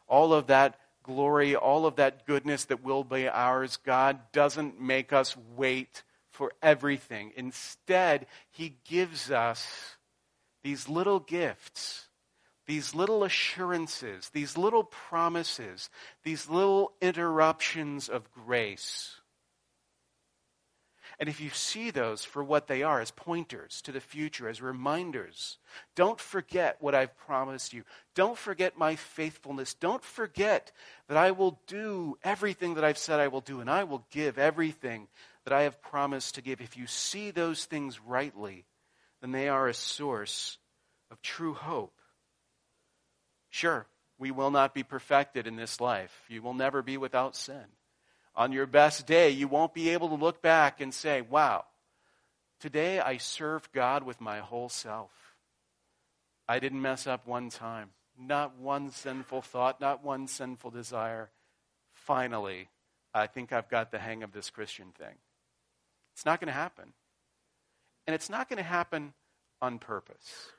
All 0.07 0.33
of 0.33 0.47
that 0.47 0.77
glory, 1.03 1.55
all 1.55 1.85
of 1.85 1.95
that 1.95 2.25
goodness 2.25 2.65
that 2.65 2.83
will 2.83 3.05
be 3.05 3.29
ours, 3.29 3.77
God 3.77 4.19
doesn't 4.33 4.81
make 4.81 5.13
us 5.13 5.37
wait 5.55 6.03
for 6.31 6.51
everything. 6.61 7.31
Instead, 7.37 8.25
He 8.51 8.75
gives 8.89 9.31
us 9.31 9.95
these 10.63 10.89
little 10.89 11.19
gifts, 11.19 12.07
these 12.67 12.93
little 12.93 13.23
assurances, 13.23 14.29
these 14.33 14.57
little 14.57 14.83
promises, 14.83 15.89
these 16.23 16.49
little 16.49 16.91
interruptions 17.01 18.09
of 18.09 18.29
grace 18.31 19.18
and 21.19 21.27
if 21.27 21.41
you 21.41 21.49
see 21.49 21.91
those 21.91 22.23
for 22.23 22.41
what 22.41 22.67
they 22.67 22.81
are, 22.81 23.01
as 23.01 23.11
pointers 23.11 23.81
to 23.81 23.91
the 23.91 23.99
future, 23.99 24.47
as 24.47 24.61
reminders, 24.61 25.57
don't 25.93 26.19
forget 26.19 26.77
what 26.79 26.95
I've 26.95 27.17
promised 27.17 27.73
you. 27.73 27.83
Don't 28.15 28.37
forget 28.37 28.77
my 28.77 28.95
faithfulness. 28.95 29.73
Don't 29.73 30.03
forget 30.03 30.71
that 31.09 31.17
I 31.17 31.31
will 31.31 31.59
do 31.67 32.17
everything 32.23 32.75
that 32.75 32.85
I've 32.85 32.97
said 32.97 33.19
I 33.19 33.27
will 33.27 33.41
do, 33.41 33.59
and 33.59 33.69
I 33.69 33.83
will 33.83 34.05
give 34.11 34.37
everything 34.37 35.09
that 35.43 35.51
I 35.51 35.63
have 35.63 35.81
promised 35.81 36.35
to 36.35 36.41
give. 36.41 36.61
If 36.61 36.77
you 36.77 36.87
see 36.87 37.31
those 37.31 37.65
things 37.65 37.99
rightly, 37.99 38.63
then 39.19 39.33
they 39.33 39.49
are 39.49 39.67
a 39.67 39.73
source 39.73 40.57
of 41.11 41.21
true 41.21 41.53
hope. 41.53 41.99
Sure, 43.49 43.87
we 44.17 44.31
will 44.31 44.51
not 44.51 44.73
be 44.73 44.83
perfected 44.83 45.47
in 45.47 45.57
this 45.57 45.81
life. 45.81 46.23
You 46.29 46.41
will 46.41 46.53
never 46.53 46.81
be 46.81 46.95
without 46.95 47.35
sin 47.35 47.65
on 48.35 48.51
your 48.51 48.65
best 48.65 49.05
day, 49.05 49.29
you 49.29 49.47
won't 49.47 49.73
be 49.73 49.89
able 49.89 50.09
to 50.09 50.15
look 50.15 50.41
back 50.41 50.81
and 50.81 50.93
say, 50.93 51.21
wow, 51.21 51.65
today 52.59 52.99
I 52.99 53.17
served 53.17 53.71
God 53.73 54.03
with 54.03 54.21
my 54.21 54.39
whole 54.39 54.69
self. 54.69 55.11
I 56.47 56.59
didn't 56.59 56.81
mess 56.81 57.05
up 57.05 57.27
one 57.27 57.49
time. 57.49 57.89
Not 58.17 58.57
one 58.57 58.91
sinful 58.91 59.43
thought, 59.43 59.79
not 59.79 60.03
one 60.03 60.27
sinful 60.27 60.71
desire. 60.71 61.29
Finally, 61.93 62.67
I 63.13 63.27
think 63.27 63.53
I've 63.53 63.69
got 63.69 63.91
the 63.91 63.99
hang 63.99 64.23
of 64.23 64.31
this 64.31 64.49
Christian 64.49 64.91
thing. 64.97 65.15
It's 66.13 66.25
not 66.25 66.39
going 66.39 66.47
to 66.47 66.53
happen. 66.53 66.93
And 68.07 68.13
it's 68.13 68.29
not 68.29 68.49
going 68.49 68.57
to 68.57 68.63
happen 68.63 69.13
on 69.61 69.79
purpose. 69.79 70.49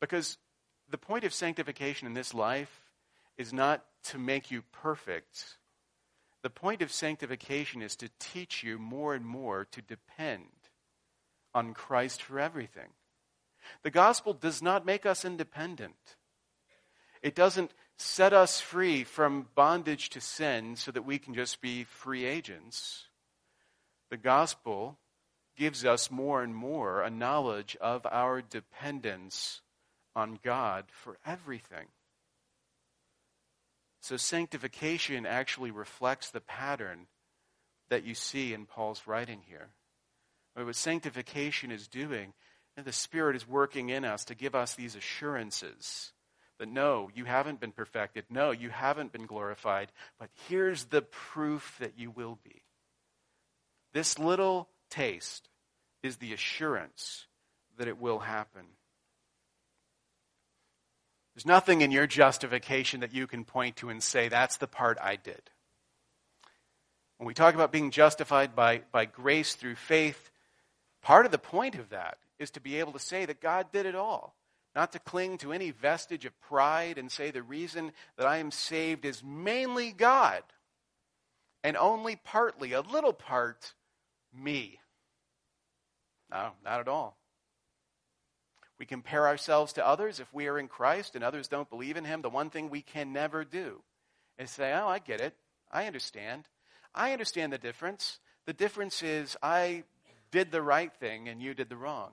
Because 0.00 0.38
the 0.90 0.98
point 0.98 1.24
of 1.24 1.32
sanctification 1.32 2.06
in 2.06 2.14
this 2.14 2.34
life 2.34 2.82
is 3.36 3.52
not 3.52 3.84
to 4.04 4.18
make 4.18 4.50
you 4.50 4.62
perfect, 4.72 5.57
the 6.42 6.50
point 6.50 6.82
of 6.82 6.92
sanctification 6.92 7.82
is 7.82 7.96
to 7.96 8.10
teach 8.18 8.62
you 8.62 8.78
more 8.78 9.14
and 9.14 9.26
more 9.26 9.66
to 9.72 9.82
depend 9.82 10.46
on 11.54 11.74
Christ 11.74 12.22
for 12.22 12.38
everything. 12.38 12.90
The 13.82 13.90
gospel 13.90 14.32
does 14.32 14.62
not 14.62 14.86
make 14.86 15.04
us 15.04 15.24
independent. 15.24 16.16
It 17.22 17.34
doesn't 17.34 17.72
set 17.96 18.32
us 18.32 18.60
free 18.60 19.02
from 19.02 19.48
bondage 19.54 20.08
to 20.10 20.20
sin 20.20 20.76
so 20.76 20.92
that 20.92 21.04
we 21.04 21.18
can 21.18 21.34
just 21.34 21.60
be 21.60 21.84
free 21.84 22.24
agents. 22.24 23.06
The 24.10 24.16
gospel 24.16 24.98
gives 25.56 25.84
us 25.84 26.10
more 26.10 26.42
and 26.42 26.54
more 26.54 27.02
a 27.02 27.10
knowledge 27.10 27.76
of 27.80 28.06
our 28.06 28.40
dependence 28.40 29.60
on 30.14 30.38
God 30.42 30.84
for 30.88 31.18
everything. 31.26 31.86
So 34.00 34.16
sanctification 34.16 35.26
actually 35.26 35.70
reflects 35.70 36.30
the 36.30 36.40
pattern 36.40 37.06
that 37.90 38.04
you 38.04 38.14
see 38.14 38.52
in 38.52 38.66
Paul's 38.66 39.02
writing 39.06 39.40
here. 39.46 39.68
What 40.54 40.74
sanctification 40.74 41.70
is 41.70 41.88
doing, 41.88 42.32
and 42.76 42.84
the 42.84 42.92
Spirit 42.92 43.36
is 43.36 43.46
working 43.46 43.90
in 43.90 44.04
us 44.04 44.24
to 44.26 44.34
give 44.34 44.54
us 44.54 44.74
these 44.74 44.96
assurances 44.96 46.12
that 46.58 46.68
no, 46.68 47.10
you 47.14 47.24
haven't 47.24 47.60
been 47.60 47.72
perfected. 47.72 48.24
No, 48.28 48.50
you 48.50 48.68
haven't 48.68 49.12
been 49.12 49.26
glorified. 49.26 49.92
But 50.18 50.30
here's 50.48 50.86
the 50.86 51.02
proof 51.02 51.76
that 51.80 51.96
you 51.96 52.10
will 52.10 52.38
be. 52.42 52.62
This 53.92 54.18
little 54.18 54.68
taste 54.90 55.48
is 56.02 56.16
the 56.16 56.32
assurance 56.32 57.26
that 57.78 57.88
it 57.88 58.00
will 58.00 58.18
happen. 58.18 58.64
There's 61.38 61.46
nothing 61.46 61.82
in 61.82 61.92
your 61.92 62.08
justification 62.08 62.98
that 62.98 63.14
you 63.14 63.28
can 63.28 63.44
point 63.44 63.76
to 63.76 63.90
and 63.90 64.02
say, 64.02 64.28
that's 64.28 64.56
the 64.56 64.66
part 64.66 64.98
I 65.00 65.14
did. 65.14 65.40
When 67.18 67.28
we 67.28 67.32
talk 67.32 67.54
about 67.54 67.70
being 67.70 67.92
justified 67.92 68.56
by, 68.56 68.82
by 68.90 69.04
grace 69.04 69.54
through 69.54 69.76
faith, 69.76 70.32
part 71.00 71.26
of 71.26 71.30
the 71.30 71.38
point 71.38 71.76
of 71.76 71.90
that 71.90 72.18
is 72.40 72.50
to 72.50 72.60
be 72.60 72.80
able 72.80 72.90
to 72.90 72.98
say 72.98 73.24
that 73.24 73.40
God 73.40 73.70
did 73.72 73.86
it 73.86 73.94
all. 73.94 74.34
Not 74.74 74.90
to 74.90 74.98
cling 74.98 75.38
to 75.38 75.52
any 75.52 75.70
vestige 75.70 76.24
of 76.24 76.40
pride 76.40 76.98
and 76.98 77.08
say 77.08 77.30
the 77.30 77.44
reason 77.44 77.92
that 78.16 78.26
I 78.26 78.38
am 78.38 78.50
saved 78.50 79.04
is 79.04 79.22
mainly 79.22 79.92
God 79.92 80.42
and 81.62 81.76
only 81.76 82.16
partly, 82.16 82.72
a 82.72 82.80
little 82.80 83.12
part, 83.12 83.74
me. 84.34 84.80
No, 86.32 86.50
not 86.64 86.80
at 86.80 86.88
all. 86.88 87.17
We 88.78 88.86
compare 88.86 89.26
ourselves 89.26 89.72
to 89.74 89.86
others 89.86 90.20
if 90.20 90.32
we 90.32 90.46
are 90.46 90.58
in 90.58 90.68
Christ 90.68 91.14
and 91.14 91.24
others 91.24 91.48
don't 91.48 91.68
believe 91.68 91.96
in 91.96 92.04
Him. 92.04 92.22
The 92.22 92.30
one 92.30 92.50
thing 92.50 92.70
we 92.70 92.82
can 92.82 93.12
never 93.12 93.44
do 93.44 93.82
is 94.38 94.50
say, 94.50 94.72
Oh, 94.72 94.86
I 94.86 95.00
get 95.00 95.20
it. 95.20 95.34
I 95.70 95.86
understand. 95.86 96.44
I 96.94 97.12
understand 97.12 97.52
the 97.52 97.58
difference. 97.58 98.20
The 98.46 98.52
difference 98.52 99.02
is 99.02 99.36
I 99.42 99.84
did 100.30 100.52
the 100.52 100.62
right 100.62 100.92
thing 101.00 101.28
and 101.28 101.42
you 101.42 101.54
did 101.54 101.68
the 101.68 101.76
wrong. 101.76 102.12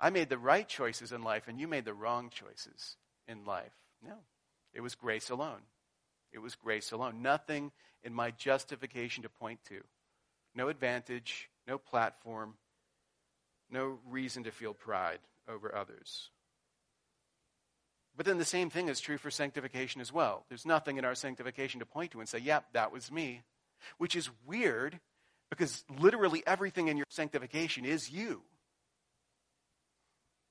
I 0.00 0.10
made 0.10 0.28
the 0.28 0.38
right 0.38 0.68
choices 0.68 1.12
in 1.12 1.22
life 1.22 1.48
and 1.48 1.58
you 1.58 1.66
made 1.66 1.84
the 1.84 1.94
wrong 1.94 2.30
choices 2.30 2.96
in 3.26 3.44
life. 3.44 3.72
No, 4.06 4.14
it 4.72 4.82
was 4.82 4.94
grace 4.94 5.30
alone. 5.30 5.60
It 6.32 6.38
was 6.38 6.54
grace 6.54 6.92
alone. 6.92 7.22
Nothing 7.22 7.72
in 8.04 8.14
my 8.14 8.30
justification 8.30 9.22
to 9.24 9.28
point 9.28 9.58
to. 9.68 9.82
No 10.54 10.68
advantage, 10.68 11.50
no 11.66 11.76
platform, 11.76 12.54
no 13.70 13.98
reason 14.08 14.44
to 14.44 14.52
feel 14.52 14.72
pride 14.72 15.18
over 15.48 15.74
others. 15.74 16.30
But 18.16 18.24
then 18.24 18.38
the 18.38 18.44
same 18.44 18.70
thing 18.70 18.88
is 18.88 19.00
true 19.00 19.18
for 19.18 19.30
sanctification 19.30 20.00
as 20.00 20.12
well. 20.12 20.46
There's 20.48 20.64
nothing 20.64 20.96
in 20.96 21.04
our 21.04 21.14
sanctification 21.14 21.80
to 21.80 21.86
point 21.86 22.12
to 22.12 22.20
and 22.20 22.28
say, 22.28 22.38
yep, 22.38 22.64
that 22.72 22.92
was 22.92 23.12
me. 23.12 23.42
Which 23.98 24.16
is 24.16 24.30
weird 24.46 25.00
because 25.50 25.84
literally 26.00 26.42
everything 26.46 26.88
in 26.88 26.96
your 26.96 27.06
sanctification 27.10 27.84
is 27.84 28.10
you. 28.10 28.42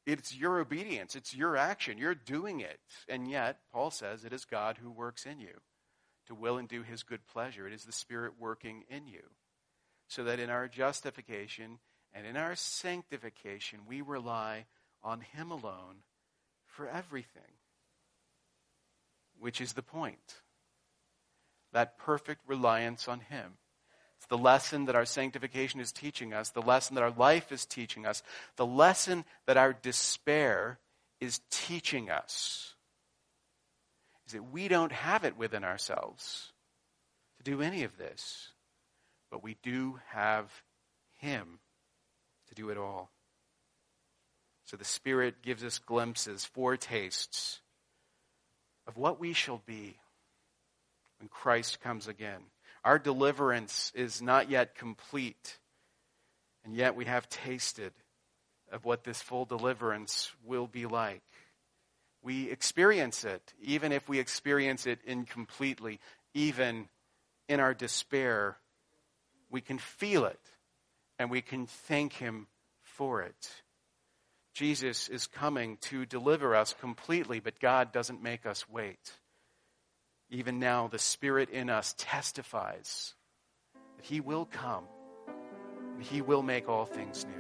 It's 0.05 0.36
your 0.36 0.60
obedience, 0.60 1.15
it's 1.15 1.36
your 1.36 1.58
action, 1.58 1.97
you're 1.97 2.13
doing 2.13 2.60
it. 2.60 2.79
And 3.10 3.27
yet, 3.27 3.58
Paul 3.73 3.89
says 3.89 4.23
it 4.23 4.34
is 4.34 4.45
God 4.45 4.77
who 4.77 4.91
works 4.91 5.25
in 5.25 5.39
you 5.39 5.62
to 6.27 6.36
will 6.36 6.58
and 6.58 6.67
do 6.67 6.84
his 6.84 7.01
good 7.01 7.25
pleasure. 7.25 7.67
It 7.67 7.73
is 7.73 7.86
the 7.86 7.91
Spirit 7.91 8.34
working 8.39 8.84
in 8.88 9.08
you. 9.08 9.23
So 10.08 10.23
that 10.25 10.39
in 10.39 10.51
our 10.51 10.67
justification 10.67 11.79
and 12.13 12.27
in 12.27 12.38
our 12.38 12.55
sanctification, 12.55 13.79
we 13.88 14.01
rely 14.01 14.65
on 15.05 15.21
Him 15.21 15.51
alone 15.51 16.01
for 16.65 16.89
everything, 16.89 17.41
which 19.39 19.61
is 19.61 19.73
the 19.73 19.83
point. 19.83 20.41
That 21.71 21.97
perfect 21.97 22.41
reliance 22.47 23.07
on 23.07 23.19
Him. 23.19 23.53
It's 24.17 24.27
the 24.27 24.37
lesson 24.37 24.85
that 24.85 24.95
our 24.95 25.05
sanctification 25.05 25.79
is 25.79 25.91
teaching 25.91 26.33
us, 26.33 26.49
the 26.49 26.61
lesson 26.61 26.95
that 26.95 27.03
our 27.03 27.11
life 27.11 27.51
is 27.51 27.65
teaching 27.65 28.05
us, 28.05 28.23
the 28.55 28.65
lesson 28.65 29.23
that 29.45 29.57
our 29.57 29.73
despair 29.73 30.79
is 31.19 31.41
teaching 31.51 32.09
us. 32.09 32.73
Is 34.25 34.33
that 34.33 34.51
we 34.51 34.67
don't 34.67 34.91
have 34.91 35.23
it 35.23 35.37
within 35.37 35.63
ourselves 35.63 36.51
to 37.37 37.43
do 37.43 37.61
any 37.61 37.83
of 37.83 37.97
this, 37.97 38.49
but 39.29 39.43
we 39.43 39.57
do 39.61 39.99
have 40.07 40.51
Him 41.19 41.59
to 42.47 42.55
do 42.55 42.69
it 42.69 42.77
all. 42.77 43.11
So 44.65 44.78
the 44.78 44.86
Spirit 44.86 45.41
gives 45.43 45.63
us 45.63 45.80
glimpses, 45.80 46.45
foretastes 46.45 47.62
of 48.88 48.97
what 48.97 49.19
we 49.19 49.34
shall 49.34 49.62
be 49.65 49.97
when 51.19 51.30
Christ 51.30 51.82
comes 51.82 52.08
again. 52.08 52.41
Our 52.84 52.99
deliverance 52.99 53.91
is 53.95 54.21
not 54.21 54.49
yet 54.49 54.75
complete, 54.75 55.58
and 56.63 56.75
yet 56.75 56.95
we 56.95 57.06
have 57.06 57.30
tasted 57.30 57.93
of 58.71 58.86
what 58.86 59.04
this 59.04 59.21
full 59.21 59.45
deliverance 59.45 60.32
will 60.43 60.67
be 60.67 60.86
like. 60.86 61.23
We 62.23 62.49
experience 62.49 63.23
it, 63.23 63.54
even 63.62 63.91
if 63.91 64.10
we 64.10 64.19
experience 64.19 64.88
it 64.88 64.99
incompletely, 65.06 65.99
even 66.34 66.89
in 67.47 67.60
our 67.60 67.75
despair. 67.75 68.58
We 69.51 69.62
can 69.62 69.78
feel 69.78 70.25
it, 70.25 70.39
and 71.19 71.30
we 71.30 71.41
can 71.41 71.67
thank 71.67 72.13
Him 72.13 72.47
for 72.82 73.21
it. 73.21 73.63
Jesus 74.55 75.09
is 75.09 75.27
coming 75.27 75.77
to 75.81 76.05
deliver 76.05 76.55
us 76.55 76.73
completely, 76.79 77.41
but 77.41 77.59
God 77.59 77.91
doesn't 77.91 78.23
make 78.23 78.45
us 78.45 78.69
wait. 78.69 79.11
Even 80.29 80.59
now, 80.59 80.87
the 80.87 80.97
Spirit 80.97 81.49
in 81.49 81.69
us 81.69 81.93
testifies 81.97 83.13
that 83.97 84.05
He 84.05 84.21
will 84.21 84.45
come 84.45 84.85
and 85.93 86.01
He 86.01 86.21
will 86.21 86.41
make 86.41 86.69
all 86.69 86.85
things 86.85 87.25
new. 87.25 87.33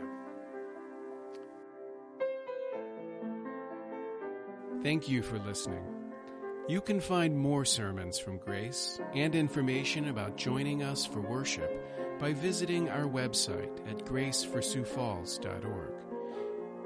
Thank 4.83 5.07
you 5.07 5.23
for 5.23 5.39
listening. 5.39 5.85
You 6.67 6.81
can 6.81 6.99
find 6.99 7.39
more 7.39 7.63
sermons 7.63 8.19
from 8.19 8.39
Grace 8.39 8.99
and 9.13 9.35
information 9.35 10.09
about 10.09 10.35
joining 10.35 10.83
us 10.83 11.05
for 11.05 11.21
worship 11.21 11.71
by 12.19 12.33
visiting 12.33 12.89
our 12.89 13.05
website 13.05 13.89
at 13.89 14.03
graceforsiouxfalls.org. 14.05 16.14